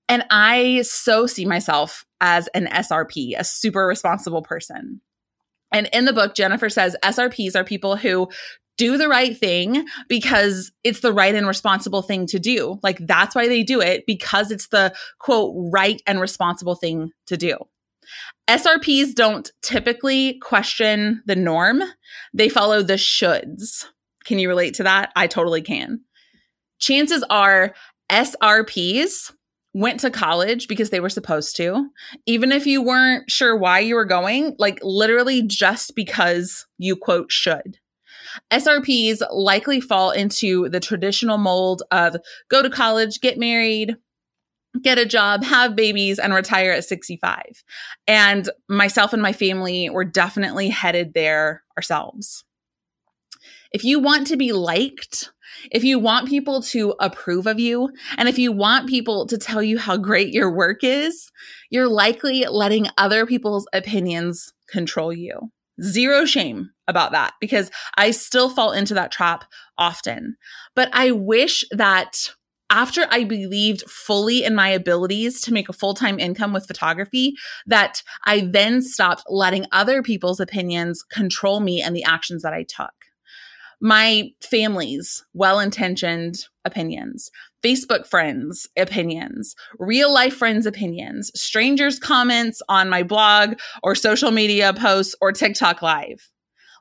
And 0.07 0.24
I 0.29 0.83
so 0.83 1.25
see 1.25 1.45
myself 1.45 2.05
as 2.21 2.47
an 2.50 2.67
SRP, 2.67 3.38
a 3.38 3.43
super 3.43 3.88
responsible 3.88 4.41
person. 4.41 5.01
And 5.71 5.89
in 5.91 6.05
the 6.05 6.13
book, 6.13 6.35
Jennifer 6.35 6.69
says 6.69 6.95
SRPs 7.03 7.55
are 7.55 7.63
people 7.63 7.95
who 7.97 8.29
do 8.77 8.97
the 8.97 9.07
right 9.07 9.38
thing 9.38 9.85
because 10.09 10.71
it's 10.83 11.00
the 11.00 11.13
right 11.13 11.33
and 11.33 11.47
responsible 11.47 12.01
thing 12.01 12.27
to 12.27 12.39
do. 12.39 12.79
Like 12.83 13.00
that's 13.00 13.35
why 13.35 13.47
they 13.47 13.63
do 13.63 13.81
it 13.81 14.05
because 14.05 14.51
it's 14.51 14.67
the 14.67 14.93
quote, 15.19 15.53
right 15.71 16.01
and 16.05 16.19
responsible 16.19 16.75
thing 16.75 17.12
to 17.27 17.38
do. 17.38 17.57
SRPs 18.50 19.15
don't 19.15 19.51
typically 19.63 20.38
question 20.39 21.24
the 21.25 21.35
norm, 21.35 21.81
they 22.33 22.50
follow 22.50 22.83
the 22.83 22.93
shoulds. 22.93 23.85
Can 24.25 24.39
you 24.39 24.47
relate 24.47 24.75
to 24.75 24.83
that? 24.83 25.12
I 25.15 25.27
totally 25.27 25.62
can. 25.62 26.01
Chances 26.79 27.24
are 27.29 27.74
SRPs 28.12 29.31
went 29.75 30.00
to 30.00 30.10
college 30.10 30.70
because 30.70 30.89
they 30.89 31.01
were 31.01 31.10
supposed 31.10 31.58
to, 31.58 31.89
even 32.25 32.53
if 32.53 32.65
you 32.65 32.82
weren't 32.82 33.29
sure 33.29 33.58
why 33.58 33.77
you 33.77 33.94
were 33.94 34.05
going, 34.05 34.55
like 34.58 34.79
literally 34.82 35.41
just 35.41 35.98
because 35.98 36.65
you 36.77 36.96
quote 36.96 37.29
should. 37.29 37.77
SRPs 38.51 39.22
likely 39.32 39.82
fall 39.82 40.12
into 40.12 40.70
the 40.70 40.79
traditional 40.79 41.38
mold 41.38 41.84
of 41.91 42.15
go 42.50 42.62
to 42.62 42.70
college, 42.70 43.20
get 43.20 43.38
married, 43.38 43.98
get 44.82 44.98
a 44.98 45.05
job, 45.05 45.44
have 45.44 45.75
babies, 45.75 46.20
and 46.20 46.34
retire 46.34 46.72
at 46.72 46.86
65. 46.86 47.41
And 48.08 48.50
myself 48.70 49.12
and 49.12 49.22
my 49.22 49.34
family 49.34 49.89
were 49.89 50.05
definitely 50.05 50.70
headed 50.70 51.13
there 51.13 51.63
ourselves. 51.77 52.46
If 53.72 53.84
you 53.84 54.00
want 54.00 54.27
to 54.27 54.38
be 54.38 54.51
liked, 54.51 55.31
if 55.72 55.84
you 55.84 56.00
want 56.00 56.29
people 56.29 56.62
to 56.63 56.95
approve 57.00 57.48
of 57.48 57.60
you, 57.60 57.89
and 58.17 58.27
if 58.29 58.38
you 58.38 58.51
want 58.51 58.89
people 58.89 59.25
to 59.27 59.38
tell 59.38 59.62
you 59.62 59.77
how 59.77 59.98
great 59.98 60.34
your 60.34 60.51
work 60.51 60.84
is, 60.84 61.31
you're 61.69 61.88
likely 61.88 62.45
letting 62.45 62.88
other 62.98 63.25
people's 63.25 63.67
opinions 63.74 64.53
control 64.67 65.13
you. 65.13 65.51
Zero 65.81 66.25
shame 66.25 66.72
about 66.88 67.12
that 67.12 67.34
because 67.41 67.69
I 67.98 68.12
still 68.12 68.50
fall 68.50 68.72
into 68.72 68.93
that 68.93 69.12
trap 69.12 69.45
often. 69.77 70.38
But 70.75 70.89
I 70.93 71.12
wish 71.12 71.65
that 71.72 72.29
after 72.69 73.05
I 73.12 73.24
believed 73.25 73.89
fully 73.89 74.43
in 74.43 74.55
my 74.55 74.69
abilities 74.69 75.41
to 75.41 75.53
make 75.53 75.69
a 75.69 75.74
full 75.74 75.93
time 75.93 76.19
income 76.19 76.53
with 76.53 76.67
photography, 76.67 77.36
that 77.67 78.01
I 78.25 78.50
then 78.51 78.81
stopped 78.81 79.24
letting 79.29 79.65
other 79.72 80.01
people's 80.01 80.39
opinions 80.39 81.03
control 81.03 81.60
me 81.60 81.81
and 81.81 81.95
the 81.95 82.03
actions 82.03 82.41
that 82.43 82.53
I 82.53 82.63
took. 82.63 83.04
My 83.82 84.32
family's 84.41 85.24
well 85.34 85.60
intentioned 85.60 86.46
opinions, 86.63 87.29
Facebook 87.63 88.05
friends' 88.05 88.67
opinions, 88.77 89.55
real 89.79 90.13
life 90.13 90.36
friends' 90.36 90.65
opinions, 90.65 91.32
strangers' 91.36 92.00
comments 92.00 92.62
on 92.70 92.89
my 92.89 93.03
blog 93.03 93.55
or 93.84 93.96
social 93.96 94.32
media 94.32 94.74
posts 94.74 95.15
or 95.22 95.32
TikTok 95.32 95.82
live. 95.82 96.32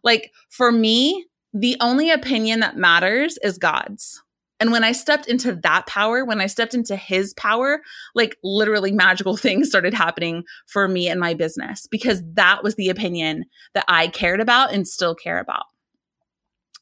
Like 0.03 0.33
for 0.51 0.71
me, 0.71 1.27
the 1.53 1.77
only 1.81 2.11
opinion 2.11 2.61
that 2.61 2.77
matters 2.77 3.39
is 3.43 3.59
God's. 3.59 4.23
And 4.61 4.71
when 4.73 4.85
I 4.85 4.93
stepped 4.93 5.27
into 5.27 5.55
that 5.57 5.87
power, 5.87 6.25
when 6.25 6.41
I 6.41 6.47
stepped 6.47 6.75
into 6.75 6.97
his 6.97 7.35
power, 7.35 7.83
like 8.15 8.37
literally 8.43 8.93
magical 8.93 9.37
things 9.37 9.69
started 9.69 9.95
happening 9.95 10.45
for 10.67 10.89
me 10.89 11.09
and 11.09 11.21
my 11.21 11.35
business 11.35 11.87
because 11.87 12.23
that 12.35 12.63
was 12.63 12.77
the 12.77 12.89
opinion 12.89 13.45
that 13.75 13.85
I 13.89 14.09
cared 14.09 14.41
about 14.41 14.73
and 14.73 14.87
still 14.87 15.15
care 15.15 15.39
about. 15.39 15.65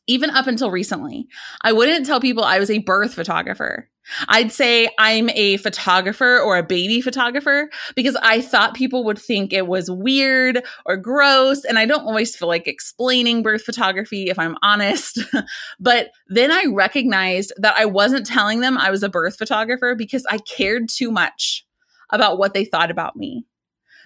Even 0.07 0.31
up 0.31 0.47
until 0.47 0.71
recently, 0.71 1.29
I 1.63 1.73
wouldn't 1.73 2.07
tell 2.07 2.21
people 2.21 2.43
I 2.45 2.59
was 2.59 2.71
a 2.71 2.79
birth 2.79 3.15
photographer. 3.15 3.89
I'd 4.29 4.51
say 4.51 4.89
I'm 4.99 5.31
a 5.31 5.59
photographer 5.59 6.41
or 6.41 6.59
a 6.59 6.63
baby 6.63 7.01
photographer 7.01 7.71
because 7.95 8.17
I 8.17 8.41
thought 8.41 8.75
people 8.75 9.05
would 9.05 9.19
think 9.19 9.53
it 9.53 9.69
was 9.69 9.91
weird 9.91 10.65
or 10.87 10.97
gross. 10.97 11.65
And 11.65 11.79
I 11.79 11.87
don't 11.87 12.05
always 12.05 12.35
feel 12.35 12.49
like 12.49 12.67
explaining 12.67 13.43
birth 13.43 13.63
photography, 13.63 14.29
if 14.29 14.39
I'm 14.39 14.57
honest. 14.63 15.21
but 15.81 16.11
then 16.29 16.51
I 16.51 16.65
recognized 16.73 17.53
that 17.59 17.77
I 17.77 17.85
wasn't 17.85 18.27
telling 18.27 18.61
them 18.61 18.77
I 18.77 18.91
was 18.91 19.03
a 19.03 19.09
birth 19.09 19.37
photographer 19.37 19.95
because 19.95 20.27
I 20.29 20.39
cared 20.39 20.89
too 20.89 21.11
much 21.11 21.65
about 22.11 22.39
what 22.39 22.55
they 22.55 22.65
thought 22.65 22.91
about 22.91 23.17
me. 23.17 23.47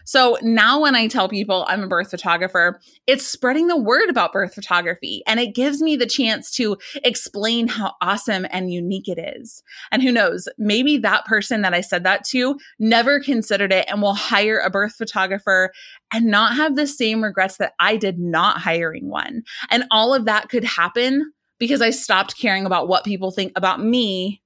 So 0.07 0.39
now 0.41 0.81
when 0.81 0.95
I 0.95 1.09
tell 1.09 1.29
people 1.29 1.67
I'm 1.69 1.83
a 1.83 1.89
birth 1.89 2.11
photographer, 2.11 2.81
it's 3.07 3.27
spreading 3.27 3.67
the 3.67 3.77
word 3.77 4.09
about 4.09 4.33
birth 4.33 4.55
photography 4.55 5.23
and 5.27 5.41
it 5.41 5.55
gives 5.55 5.83
me 5.83 5.97
the 5.97 6.07
chance 6.07 6.51
to 6.53 6.79
explain 7.05 7.67
how 7.67 7.95
awesome 8.01 8.47
and 8.51 8.73
unique 8.73 9.09
it 9.09 9.19
is. 9.19 9.63
And 9.91 10.03
who 10.03 10.13
knows, 10.13 10.49
maybe 10.59 10.97
that 10.99 11.25
person 11.27 11.63
that 11.63 11.75
I 11.75 11.81
said 11.81 12.05
that 12.05 12.25
to 12.27 12.57
never 12.79 13.19
considered 13.19 13.73
it 13.73 13.87
and 13.89 14.01
will 14.01 14.15
hire 14.15 14.59
a 14.59 14.71
birth 14.71 14.95
photographer 14.95 15.73
and 16.13 16.27
not 16.27 16.55
have 16.55 16.77
the 16.77 16.87
same 16.87 17.23
regrets 17.23 17.57
that 17.57 17.73
I 17.81 17.97
did 17.97 18.19
not 18.19 18.59
hiring 18.59 19.09
one. 19.11 19.43
And 19.71 19.85
all 19.91 20.15
of 20.15 20.25
that 20.27 20.49
could 20.49 20.65
happen 20.65 21.33
because 21.59 21.83
I 21.83 21.91
stopped 21.91 22.39
caring 22.39 22.65
about 22.65 22.87
what 22.87 23.05
people 23.05 23.33
think 23.33 23.53
about 23.57 23.83
me 23.83 24.41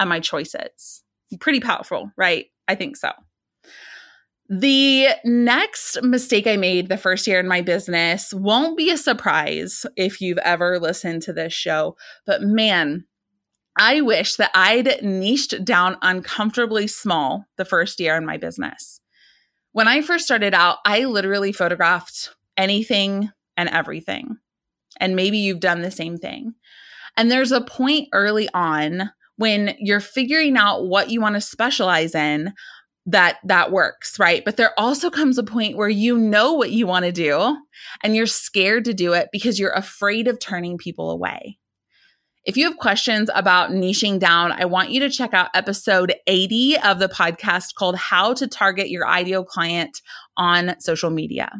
and 0.00 0.08
my 0.08 0.18
choices. 0.18 1.04
Pretty 1.38 1.60
powerful, 1.60 2.10
right? 2.16 2.46
I 2.66 2.74
think 2.74 2.96
so. 2.96 3.10
The 4.48 5.08
next 5.24 6.02
mistake 6.02 6.46
I 6.46 6.56
made 6.56 6.88
the 6.88 6.98
first 6.98 7.26
year 7.26 7.40
in 7.40 7.48
my 7.48 7.62
business 7.62 8.34
won't 8.34 8.76
be 8.76 8.90
a 8.90 8.98
surprise 8.98 9.86
if 9.96 10.20
you've 10.20 10.38
ever 10.38 10.78
listened 10.78 11.22
to 11.22 11.32
this 11.32 11.52
show, 11.54 11.96
but 12.26 12.42
man, 12.42 13.06
I 13.76 14.02
wish 14.02 14.36
that 14.36 14.50
I'd 14.54 15.02
niched 15.02 15.64
down 15.64 15.96
uncomfortably 16.02 16.86
small 16.86 17.46
the 17.56 17.64
first 17.64 17.98
year 17.98 18.16
in 18.16 18.26
my 18.26 18.36
business. 18.36 19.00
When 19.72 19.88
I 19.88 20.02
first 20.02 20.26
started 20.26 20.54
out, 20.54 20.78
I 20.84 21.06
literally 21.06 21.50
photographed 21.50 22.30
anything 22.56 23.30
and 23.56 23.68
everything. 23.68 24.36
And 25.00 25.16
maybe 25.16 25.38
you've 25.38 25.58
done 25.58 25.82
the 25.82 25.90
same 25.90 26.18
thing. 26.18 26.54
And 27.16 27.30
there's 27.30 27.50
a 27.50 27.60
point 27.60 28.08
early 28.12 28.48
on 28.54 29.10
when 29.36 29.74
you're 29.78 30.00
figuring 30.00 30.56
out 30.56 30.86
what 30.86 31.10
you 31.10 31.20
want 31.20 31.34
to 31.34 31.40
specialize 31.40 32.14
in 32.14 32.52
that 33.06 33.38
that 33.44 33.70
works, 33.70 34.18
right? 34.18 34.44
But 34.44 34.56
there 34.56 34.78
also 34.78 35.10
comes 35.10 35.38
a 35.38 35.42
point 35.42 35.76
where 35.76 35.88
you 35.88 36.16
know 36.16 36.54
what 36.54 36.70
you 36.70 36.86
want 36.86 37.04
to 37.04 37.12
do 37.12 37.56
and 38.02 38.16
you're 38.16 38.26
scared 38.26 38.84
to 38.86 38.94
do 38.94 39.12
it 39.12 39.28
because 39.30 39.58
you're 39.58 39.72
afraid 39.72 40.26
of 40.26 40.38
turning 40.38 40.78
people 40.78 41.10
away. 41.10 41.58
If 42.44 42.58
you 42.58 42.64
have 42.66 42.76
questions 42.76 43.30
about 43.34 43.70
niching 43.70 44.18
down, 44.18 44.52
I 44.52 44.66
want 44.66 44.90
you 44.90 45.00
to 45.00 45.10
check 45.10 45.32
out 45.32 45.48
episode 45.54 46.14
80 46.26 46.78
of 46.78 46.98
the 46.98 47.08
podcast 47.08 47.74
called 47.74 47.96
How 47.96 48.34
to 48.34 48.46
Target 48.46 48.90
Your 48.90 49.06
Ideal 49.06 49.44
Client 49.44 50.02
on 50.36 50.78
Social 50.78 51.10
Media. 51.10 51.50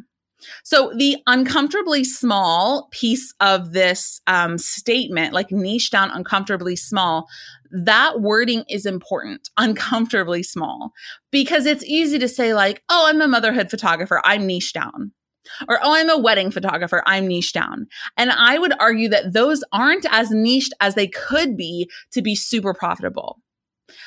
So, 0.63 0.93
the 0.97 1.17
uncomfortably 1.27 2.05
small 2.05 2.89
piece 2.91 3.33
of 3.41 3.73
this 3.73 4.21
um, 4.27 4.59
statement, 4.59 5.33
like 5.33 5.51
niche 5.51 5.91
down 5.91 6.11
uncomfortably 6.11 6.77
small, 6.77 7.27
that 7.71 8.21
wording 8.21 8.65
is 8.69 8.87
important, 8.87 9.49
uncomfortably 9.57 10.43
small, 10.43 10.93
because 11.31 11.67
it's 11.67 11.85
easy 11.85 12.19
to 12.19 12.29
say, 12.29 12.55
like, 12.55 12.83
oh, 12.89 13.07
I'm 13.09 13.21
a 13.21 13.29
motherhood 13.29 13.71
photographer, 13.71 14.21
I'm 14.25 14.47
niche 14.47 14.73
down. 14.73 15.13
Or, 15.69 15.79
oh, 15.83 15.95
I'm 15.95 16.09
a 16.09 16.19
wedding 16.19 16.51
photographer, 16.51 17.03
I'm 17.07 17.27
niche 17.27 17.53
down. 17.53 17.87
And 18.17 18.31
I 18.31 18.59
would 18.59 18.73
argue 18.81 19.11
that 19.11 19.35
those 19.35 19.63
aren't 19.73 20.07
as 20.11 20.31
niched 20.31 20.73
as 20.81 20.95
they 20.95 21.07
could 21.07 21.57
be 21.57 21.91
to 22.13 22.23
be 22.23 22.35
super 22.35 22.73
profitable. 22.73 23.41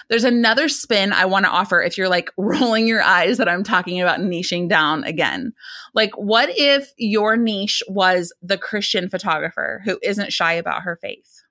There's 0.09 0.23
another 0.23 0.69
spin 0.69 1.13
I 1.13 1.25
want 1.25 1.45
to 1.45 1.51
offer 1.51 1.81
if 1.81 1.97
you're 1.97 2.09
like 2.09 2.31
rolling 2.37 2.87
your 2.87 3.01
eyes 3.01 3.37
that 3.37 3.49
I'm 3.49 3.63
talking 3.63 4.01
about 4.01 4.19
niching 4.19 4.69
down 4.69 5.03
again. 5.03 5.53
Like, 5.93 6.11
what 6.17 6.49
if 6.51 6.91
your 6.97 7.37
niche 7.37 7.83
was 7.87 8.33
the 8.41 8.57
Christian 8.57 9.09
photographer 9.09 9.81
who 9.85 9.99
isn't 10.01 10.33
shy 10.33 10.53
about 10.53 10.83
her 10.83 10.97
faith? 11.01 11.43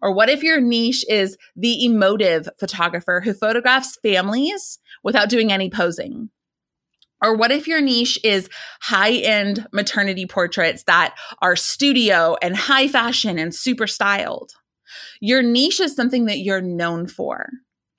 Or 0.00 0.12
what 0.12 0.30
if 0.30 0.42
your 0.42 0.60
niche 0.60 1.04
is 1.08 1.36
the 1.56 1.84
emotive 1.84 2.48
photographer 2.58 3.20
who 3.20 3.34
photographs 3.34 3.98
families 4.02 4.78
without 5.02 5.28
doing 5.28 5.52
any 5.52 5.68
posing? 5.68 6.30
Or 7.22 7.34
what 7.34 7.50
if 7.50 7.66
your 7.66 7.80
niche 7.80 8.18
is 8.24 8.48
high 8.82 9.12
end 9.12 9.66
maternity 9.72 10.26
portraits 10.26 10.84
that 10.84 11.14
are 11.40 11.56
studio 11.56 12.36
and 12.42 12.56
high 12.56 12.88
fashion 12.88 13.38
and 13.38 13.54
super 13.54 13.86
styled? 13.86 14.52
Your 15.20 15.42
niche 15.42 15.80
is 15.80 15.94
something 15.94 16.26
that 16.26 16.38
you're 16.38 16.60
known 16.60 17.06
for. 17.06 17.48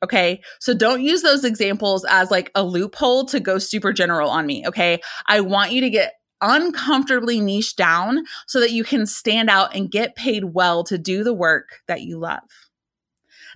Okay. 0.03 0.41
So 0.59 0.73
don't 0.73 1.01
use 1.01 1.21
those 1.21 1.43
examples 1.43 2.05
as 2.05 2.29
like 2.29 2.51
a 2.53 2.63
loophole 2.63 3.25
to 3.25 3.39
go 3.39 3.57
super 3.57 3.91
general 3.91 4.29
on 4.29 4.45
me. 4.45 4.67
Okay. 4.67 5.01
I 5.25 5.41
want 5.41 5.71
you 5.71 5.81
to 5.81 5.89
get 5.89 6.13
uncomfortably 6.41 7.39
niche 7.39 7.75
down 7.75 8.23
so 8.45 8.59
that 8.59 8.71
you 8.71 8.83
can 8.83 9.05
stand 9.05 9.49
out 9.49 9.75
and 9.75 9.89
get 9.89 10.15
paid 10.15 10.53
well 10.53 10.83
to 10.83 10.97
do 10.97 11.23
the 11.23 11.33
work 11.33 11.81
that 11.87 12.01
you 12.01 12.19
love. 12.19 12.43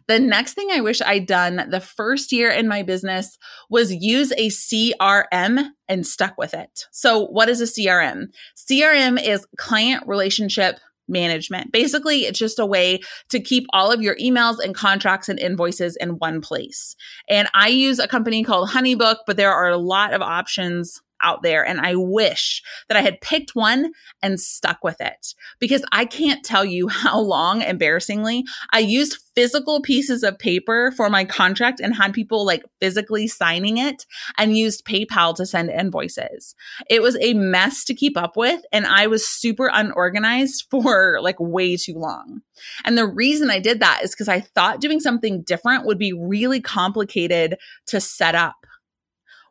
The 0.07 0.19
next 0.19 0.53
thing 0.53 0.69
I 0.71 0.81
wish 0.81 1.01
I'd 1.01 1.27
done 1.27 1.67
the 1.69 1.79
first 1.79 2.31
year 2.31 2.49
in 2.49 2.67
my 2.67 2.81
business 2.81 3.37
was 3.69 3.93
use 3.93 4.31
a 4.31 4.47
CRM 4.49 5.69
and 5.87 6.07
stuck 6.07 6.35
with 6.37 6.55
it. 6.55 6.87
So, 6.91 7.27
what 7.27 7.47
is 7.47 7.61
a 7.61 7.65
CRM? 7.65 8.29
CRM 8.55 9.21
is 9.21 9.45
client 9.57 10.07
relationship 10.07 10.79
management. 11.09 11.71
Basically, 11.71 12.19
it's 12.21 12.39
just 12.39 12.59
a 12.59 12.65
way 12.65 12.99
to 13.29 13.39
keep 13.39 13.65
all 13.71 13.91
of 13.91 14.01
your 14.01 14.15
emails 14.17 14.57
and 14.63 14.75
contracts 14.75 15.29
and 15.29 15.39
invoices 15.39 15.95
in 15.97 16.11
one 16.19 16.41
place. 16.41 16.95
And 17.27 17.49
I 17.53 17.69
use 17.69 17.99
a 17.99 18.07
company 18.07 18.43
called 18.43 18.69
Honeybook, 18.69 19.17
but 19.25 19.37
there 19.37 19.53
are 19.53 19.69
a 19.69 19.77
lot 19.77 20.13
of 20.13 20.21
options 20.21 21.01
out 21.21 21.43
there. 21.43 21.65
And 21.65 21.79
I 21.79 21.95
wish 21.95 22.61
that 22.87 22.97
I 22.97 23.01
had 23.01 23.21
picked 23.21 23.55
one 23.55 23.91
and 24.21 24.39
stuck 24.39 24.83
with 24.83 24.99
it 25.01 25.33
because 25.59 25.83
I 25.91 26.05
can't 26.05 26.43
tell 26.43 26.65
you 26.65 26.87
how 26.89 27.19
long, 27.19 27.61
embarrassingly, 27.61 28.45
I 28.71 28.79
used 28.79 29.17
physical 29.35 29.81
pieces 29.81 30.23
of 30.23 30.37
paper 30.37 30.91
for 30.97 31.09
my 31.09 31.23
contract 31.23 31.79
and 31.79 31.95
had 31.95 32.13
people 32.13 32.45
like 32.45 32.63
physically 32.81 33.25
signing 33.25 33.77
it 33.77 34.05
and 34.37 34.57
used 34.57 34.85
PayPal 34.85 35.33
to 35.35 35.45
send 35.45 35.69
invoices. 35.69 36.55
It 36.89 37.01
was 37.01 37.17
a 37.21 37.33
mess 37.33 37.85
to 37.85 37.93
keep 37.93 38.17
up 38.17 38.35
with. 38.35 38.61
And 38.73 38.85
I 38.85 39.07
was 39.07 39.27
super 39.27 39.69
unorganized 39.71 40.65
for 40.71 41.19
like 41.21 41.39
way 41.39 41.77
too 41.77 41.93
long. 41.95 42.41
And 42.83 42.97
the 42.97 43.07
reason 43.07 43.49
I 43.49 43.59
did 43.59 43.79
that 43.79 44.01
is 44.03 44.11
because 44.11 44.27
I 44.27 44.41
thought 44.41 44.81
doing 44.81 44.99
something 44.99 45.41
different 45.43 45.85
would 45.85 45.97
be 45.97 46.13
really 46.13 46.59
complicated 46.59 47.57
to 47.87 48.01
set 48.01 48.35
up. 48.35 48.58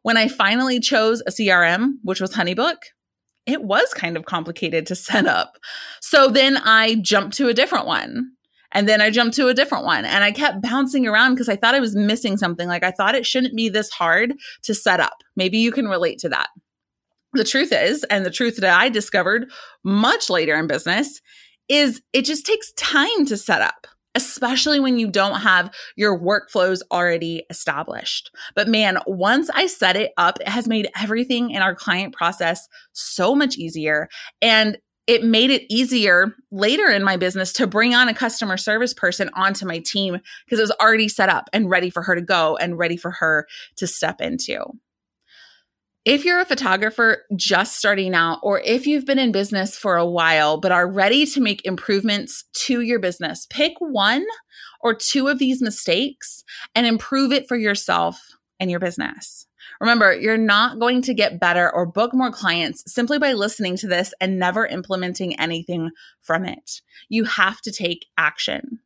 When 0.03 0.17
I 0.17 0.29
finally 0.29 0.81
chose 0.81 1.21
a 1.23 1.31
CRM, 1.31 1.95
which 2.03 2.21
was 2.21 2.35
Honeybook, 2.35 2.77
it 3.47 3.63
was 3.63 3.93
kind 3.95 4.17
of 4.17 4.27
complicated 4.27 4.87
to 4.87 4.95
set 4.95 5.27
up. 5.27 5.59
So 6.01 6.29
then 6.29 6.59
I 6.59 6.97
jumped 6.97 7.37
to 7.39 7.49
a 7.49 7.55
different 7.55 7.87
one. 7.87 8.33
And 8.73 8.87
then 8.87 9.01
I 9.01 9.09
jumped 9.09 9.35
to 9.37 9.49
a 9.49 9.55
different 9.55 9.87
one 9.87 10.05
and 10.05 10.23
I 10.23 10.31
kept 10.31 10.61
bouncing 10.61 11.07
around 11.07 11.35
because 11.35 11.49
I 11.49 11.57
thought 11.57 11.75
I 11.75 11.81
was 11.81 11.97
missing 11.97 12.37
something. 12.37 12.69
Like 12.69 12.85
I 12.85 12.91
thought 12.91 13.15
it 13.15 13.25
shouldn't 13.25 13.57
be 13.57 13.71
this 13.71 13.89
hard 13.89 14.35
to 14.65 14.75
set 14.75 15.01
up. 15.01 15.23
Maybe 15.37 15.57
you 15.57 15.73
can 15.73 15.89
relate 15.89 16.19
to 16.19 16.29
that. 16.29 16.49
The 17.33 17.45
truth 17.45 17.73
is, 17.73 18.05
and 18.05 18.27
the 18.27 18.31
truth 18.31 18.57
that 18.59 18.79
I 18.79 18.91
discovered 18.91 19.51
much 19.85 20.29
later 20.29 20.55
in 20.55 20.67
business 20.67 21.23
is 21.69 22.03
it 22.13 22.25
just 22.27 22.45
takes 22.45 22.73
time 22.73 23.25
to 23.27 23.37
set 23.37 23.63
up 23.63 23.87
especially 24.19 24.81
when 24.81 24.99
you 24.99 25.09
don't 25.09 25.43
have 25.43 25.73
your 25.95 26.19
workflows 26.19 26.81
already 26.91 27.45
established. 27.51 28.35
But 28.57 28.67
man, 28.67 28.99
once 29.07 29.49
I 29.55 29.69
set 29.69 29.95
it 29.95 30.13
up, 30.17 30.41
it 30.41 30.49
has 30.49 30.67
made 30.67 30.89
everything 31.01 31.53
in 31.53 31.63
our 31.63 31.77
client 31.77 32.13
process 32.13 32.69
so 32.93 33.37
much 33.37 33.57
easier. 33.57 34.09
And 34.43 34.77
it 35.07 35.23
made 35.23 35.51
it 35.51 35.63
easier 35.73 36.35
later 36.51 36.89
in 36.89 37.05
my 37.05 37.17
business 37.17 37.53
to 37.55 37.69
bring 37.69 37.95
on 37.95 38.09
a 38.09 38.15
customer 38.15 38.57
service 38.57 38.93
person 38.93 39.31
onto 39.35 39.65
my 39.65 39.79
team 39.79 40.19
because 40.45 40.59
it 40.59 40.63
was 40.63 40.77
already 40.81 41.09
set 41.09 41.29
up 41.29 41.49
and 41.53 41.71
ready 41.71 41.91
for 41.91 42.03
her 42.03 42.17
to 42.17 42.21
go 42.21 42.57
and 42.57 42.77
ready 42.77 42.97
for 42.97 43.13
her 43.13 43.47
to 43.77 43.87
step 43.87 44.21
into. 44.21 44.65
If 46.09 46.25
you're 46.25 46.41
a 46.41 46.47
photographer 46.47 47.27
just 47.37 47.77
starting 47.77 48.15
out, 48.15 48.39
or 48.43 48.61
if 48.61 48.87
you've 48.87 49.05
been 49.05 49.19
in 49.19 49.31
business 49.31 49.77
for 49.77 49.99
a 49.99 50.07
while 50.09 50.57
but 50.57 50.73
are 50.73 50.91
ready 50.91 51.27
to 51.27 51.41
make 51.43 51.67
improvements 51.67 52.45
to 52.65 52.81
your 52.81 52.99
business, 52.99 53.47
pick 53.51 53.75
one 53.79 54.25
or 54.81 54.95
two 54.95 55.29
of 55.29 55.39
these 55.39 55.61
mistakes 55.61 56.45
and 56.75 56.87
improve 56.87 57.31
it 57.31 57.47
for 57.47 57.59
yourself 57.59 58.27
and 58.59 58.71
your 58.71 58.81
business. 58.81 59.47
Remember, 59.83 60.19
you're 60.19 60.39
not 60.39 60.79
going 60.79 61.03
to 61.03 61.13
get 61.13 61.41
better 61.41 61.71
or 61.71 61.85
book 61.85 62.15
more 62.15 62.33
clients 62.33 62.91
simply 62.91 63.19
by 63.19 63.35
listening 63.35 63.77
to 63.77 63.87
this 63.87 64.15
and 64.19 64.39
never 64.39 64.65
implementing 64.67 65.39
anything 65.39 65.91
from 66.23 66.47
it. 66.47 66.81
You 67.11 67.25
have 67.25 67.61
to 67.61 67.71
take 67.71 68.07
action. 68.17 68.81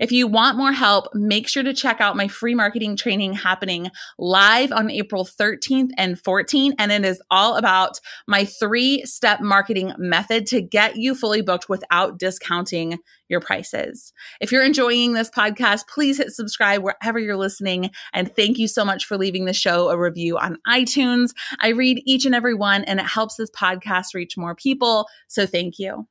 If 0.00 0.12
you 0.12 0.26
want 0.26 0.56
more 0.56 0.72
help, 0.72 1.08
make 1.14 1.48
sure 1.48 1.62
to 1.62 1.74
check 1.74 2.00
out 2.00 2.16
my 2.16 2.28
free 2.28 2.54
marketing 2.54 2.96
training 2.96 3.34
happening 3.34 3.90
live 4.18 4.72
on 4.72 4.90
April 4.90 5.24
13th 5.24 5.90
and 5.96 6.20
14th. 6.22 6.74
And 6.78 6.92
it 6.92 7.04
is 7.04 7.22
all 7.30 7.56
about 7.56 8.00
my 8.26 8.44
three 8.44 9.04
step 9.04 9.40
marketing 9.40 9.92
method 9.98 10.46
to 10.48 10.60
get 10.60 10.96
you 10.96 11.14
fully 11.14 11.42
booked 11.42 11.68
without 11.68 12.18
discounting 12.18 12.98
your 13.28 13.40
prices. 13.40 14.12
If 14.40 14.52
you're 14.52 14.64
enjoying 14.64 15.14
this 15.14 15.30
podcast, 15.30 15.88
please 15.88 16.18
hit 16.18 16.32
subscribe 16.32 16.82
wherever 16.82 17.18
you're 17.18 17.36
listening. 17.36 17.90
And 18.12 18.34
thank 18.34 18.58
you 18.58 18.68
so 18.68 18.84
much 18.84 19.06
for 19.06 19.16
leaving 19.16 19.44
the 19.44 19.52
show 19.52 19.88
a 19.88 19.98
review 19.98 20.38
on 20.38 20.58
iTunes. 20.68 21.30
I 21.60 21.68
read 21.68 22.02
each 22.04 22.26
and 22.26 22.34
every 22.34 22.54
one, 22.54 22.84
and 22.84 23.00
it 23.00 23.06
helps 23.06 23.36
this 23.36 23.50
podcast 23.50 24.14
reach 24.14 24.36
more 24.36 24.54
people. 24.54 25.06
So 25.28 25.46
thank 25.46 25.78
you. 25.78 26.06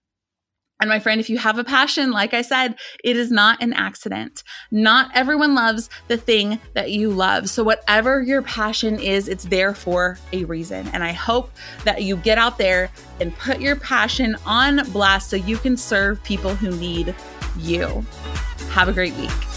And 0.84 0.90
my 0.90 1.00
friend, 1.00 1.22
if 1.22 1.30
you 1.30 1.38
have 1.38 1.58
a 1.58 1.64
passion, 1.64 2.12
like 2.12 2.34
I 2.34 2.42
said, 2.42 2.76
it 3.06 3.16
is 3.16 3.32
not 3.32 3.64
an 3.64 3.72
accident. 3.72 4.44
Not 4.70 5.10
everyone 5.16 5.56
loves 5.56 5.90
the 6.10 6.18
thing 6.18 6.60
that 6.74 6.92
you 6.92 7.10
love. 7.10 7.50
So, 7.50 7.64
whatever 7.64 8.22
your 8.22 8.42
passion 8.42 9.00
is, 9.00 9.30
it's 9.30 9.46
there 9.46 9.74
for 9.74 10.20
a 10.34 10.44
reason. 10.44 10.90
And 10.92 11.02
I 11.02 11.14
hope 11.14 11.52
that 11.86 12.04
you 12.04 12.18
get 12.18 12.38
out 12.38 12.58
there 12.58 12.92
and 13.22 13.34
put 13.38 13.62
your 13.62 13.78
passion 13.78 14.36
on 14.46 14.82
blast 14.92 15.30
so 15.30 15.38
you 15.38 15.56
can 15.56 15.78
serve 15.78 16.22
people 16.26 16.54
who 16.54 16.72
need 16.72 17.16
you. 17.58 18.06
Have 18.72 18.90
a 18.90 18.92
great 18.92 19.14
week. 19.14 19.53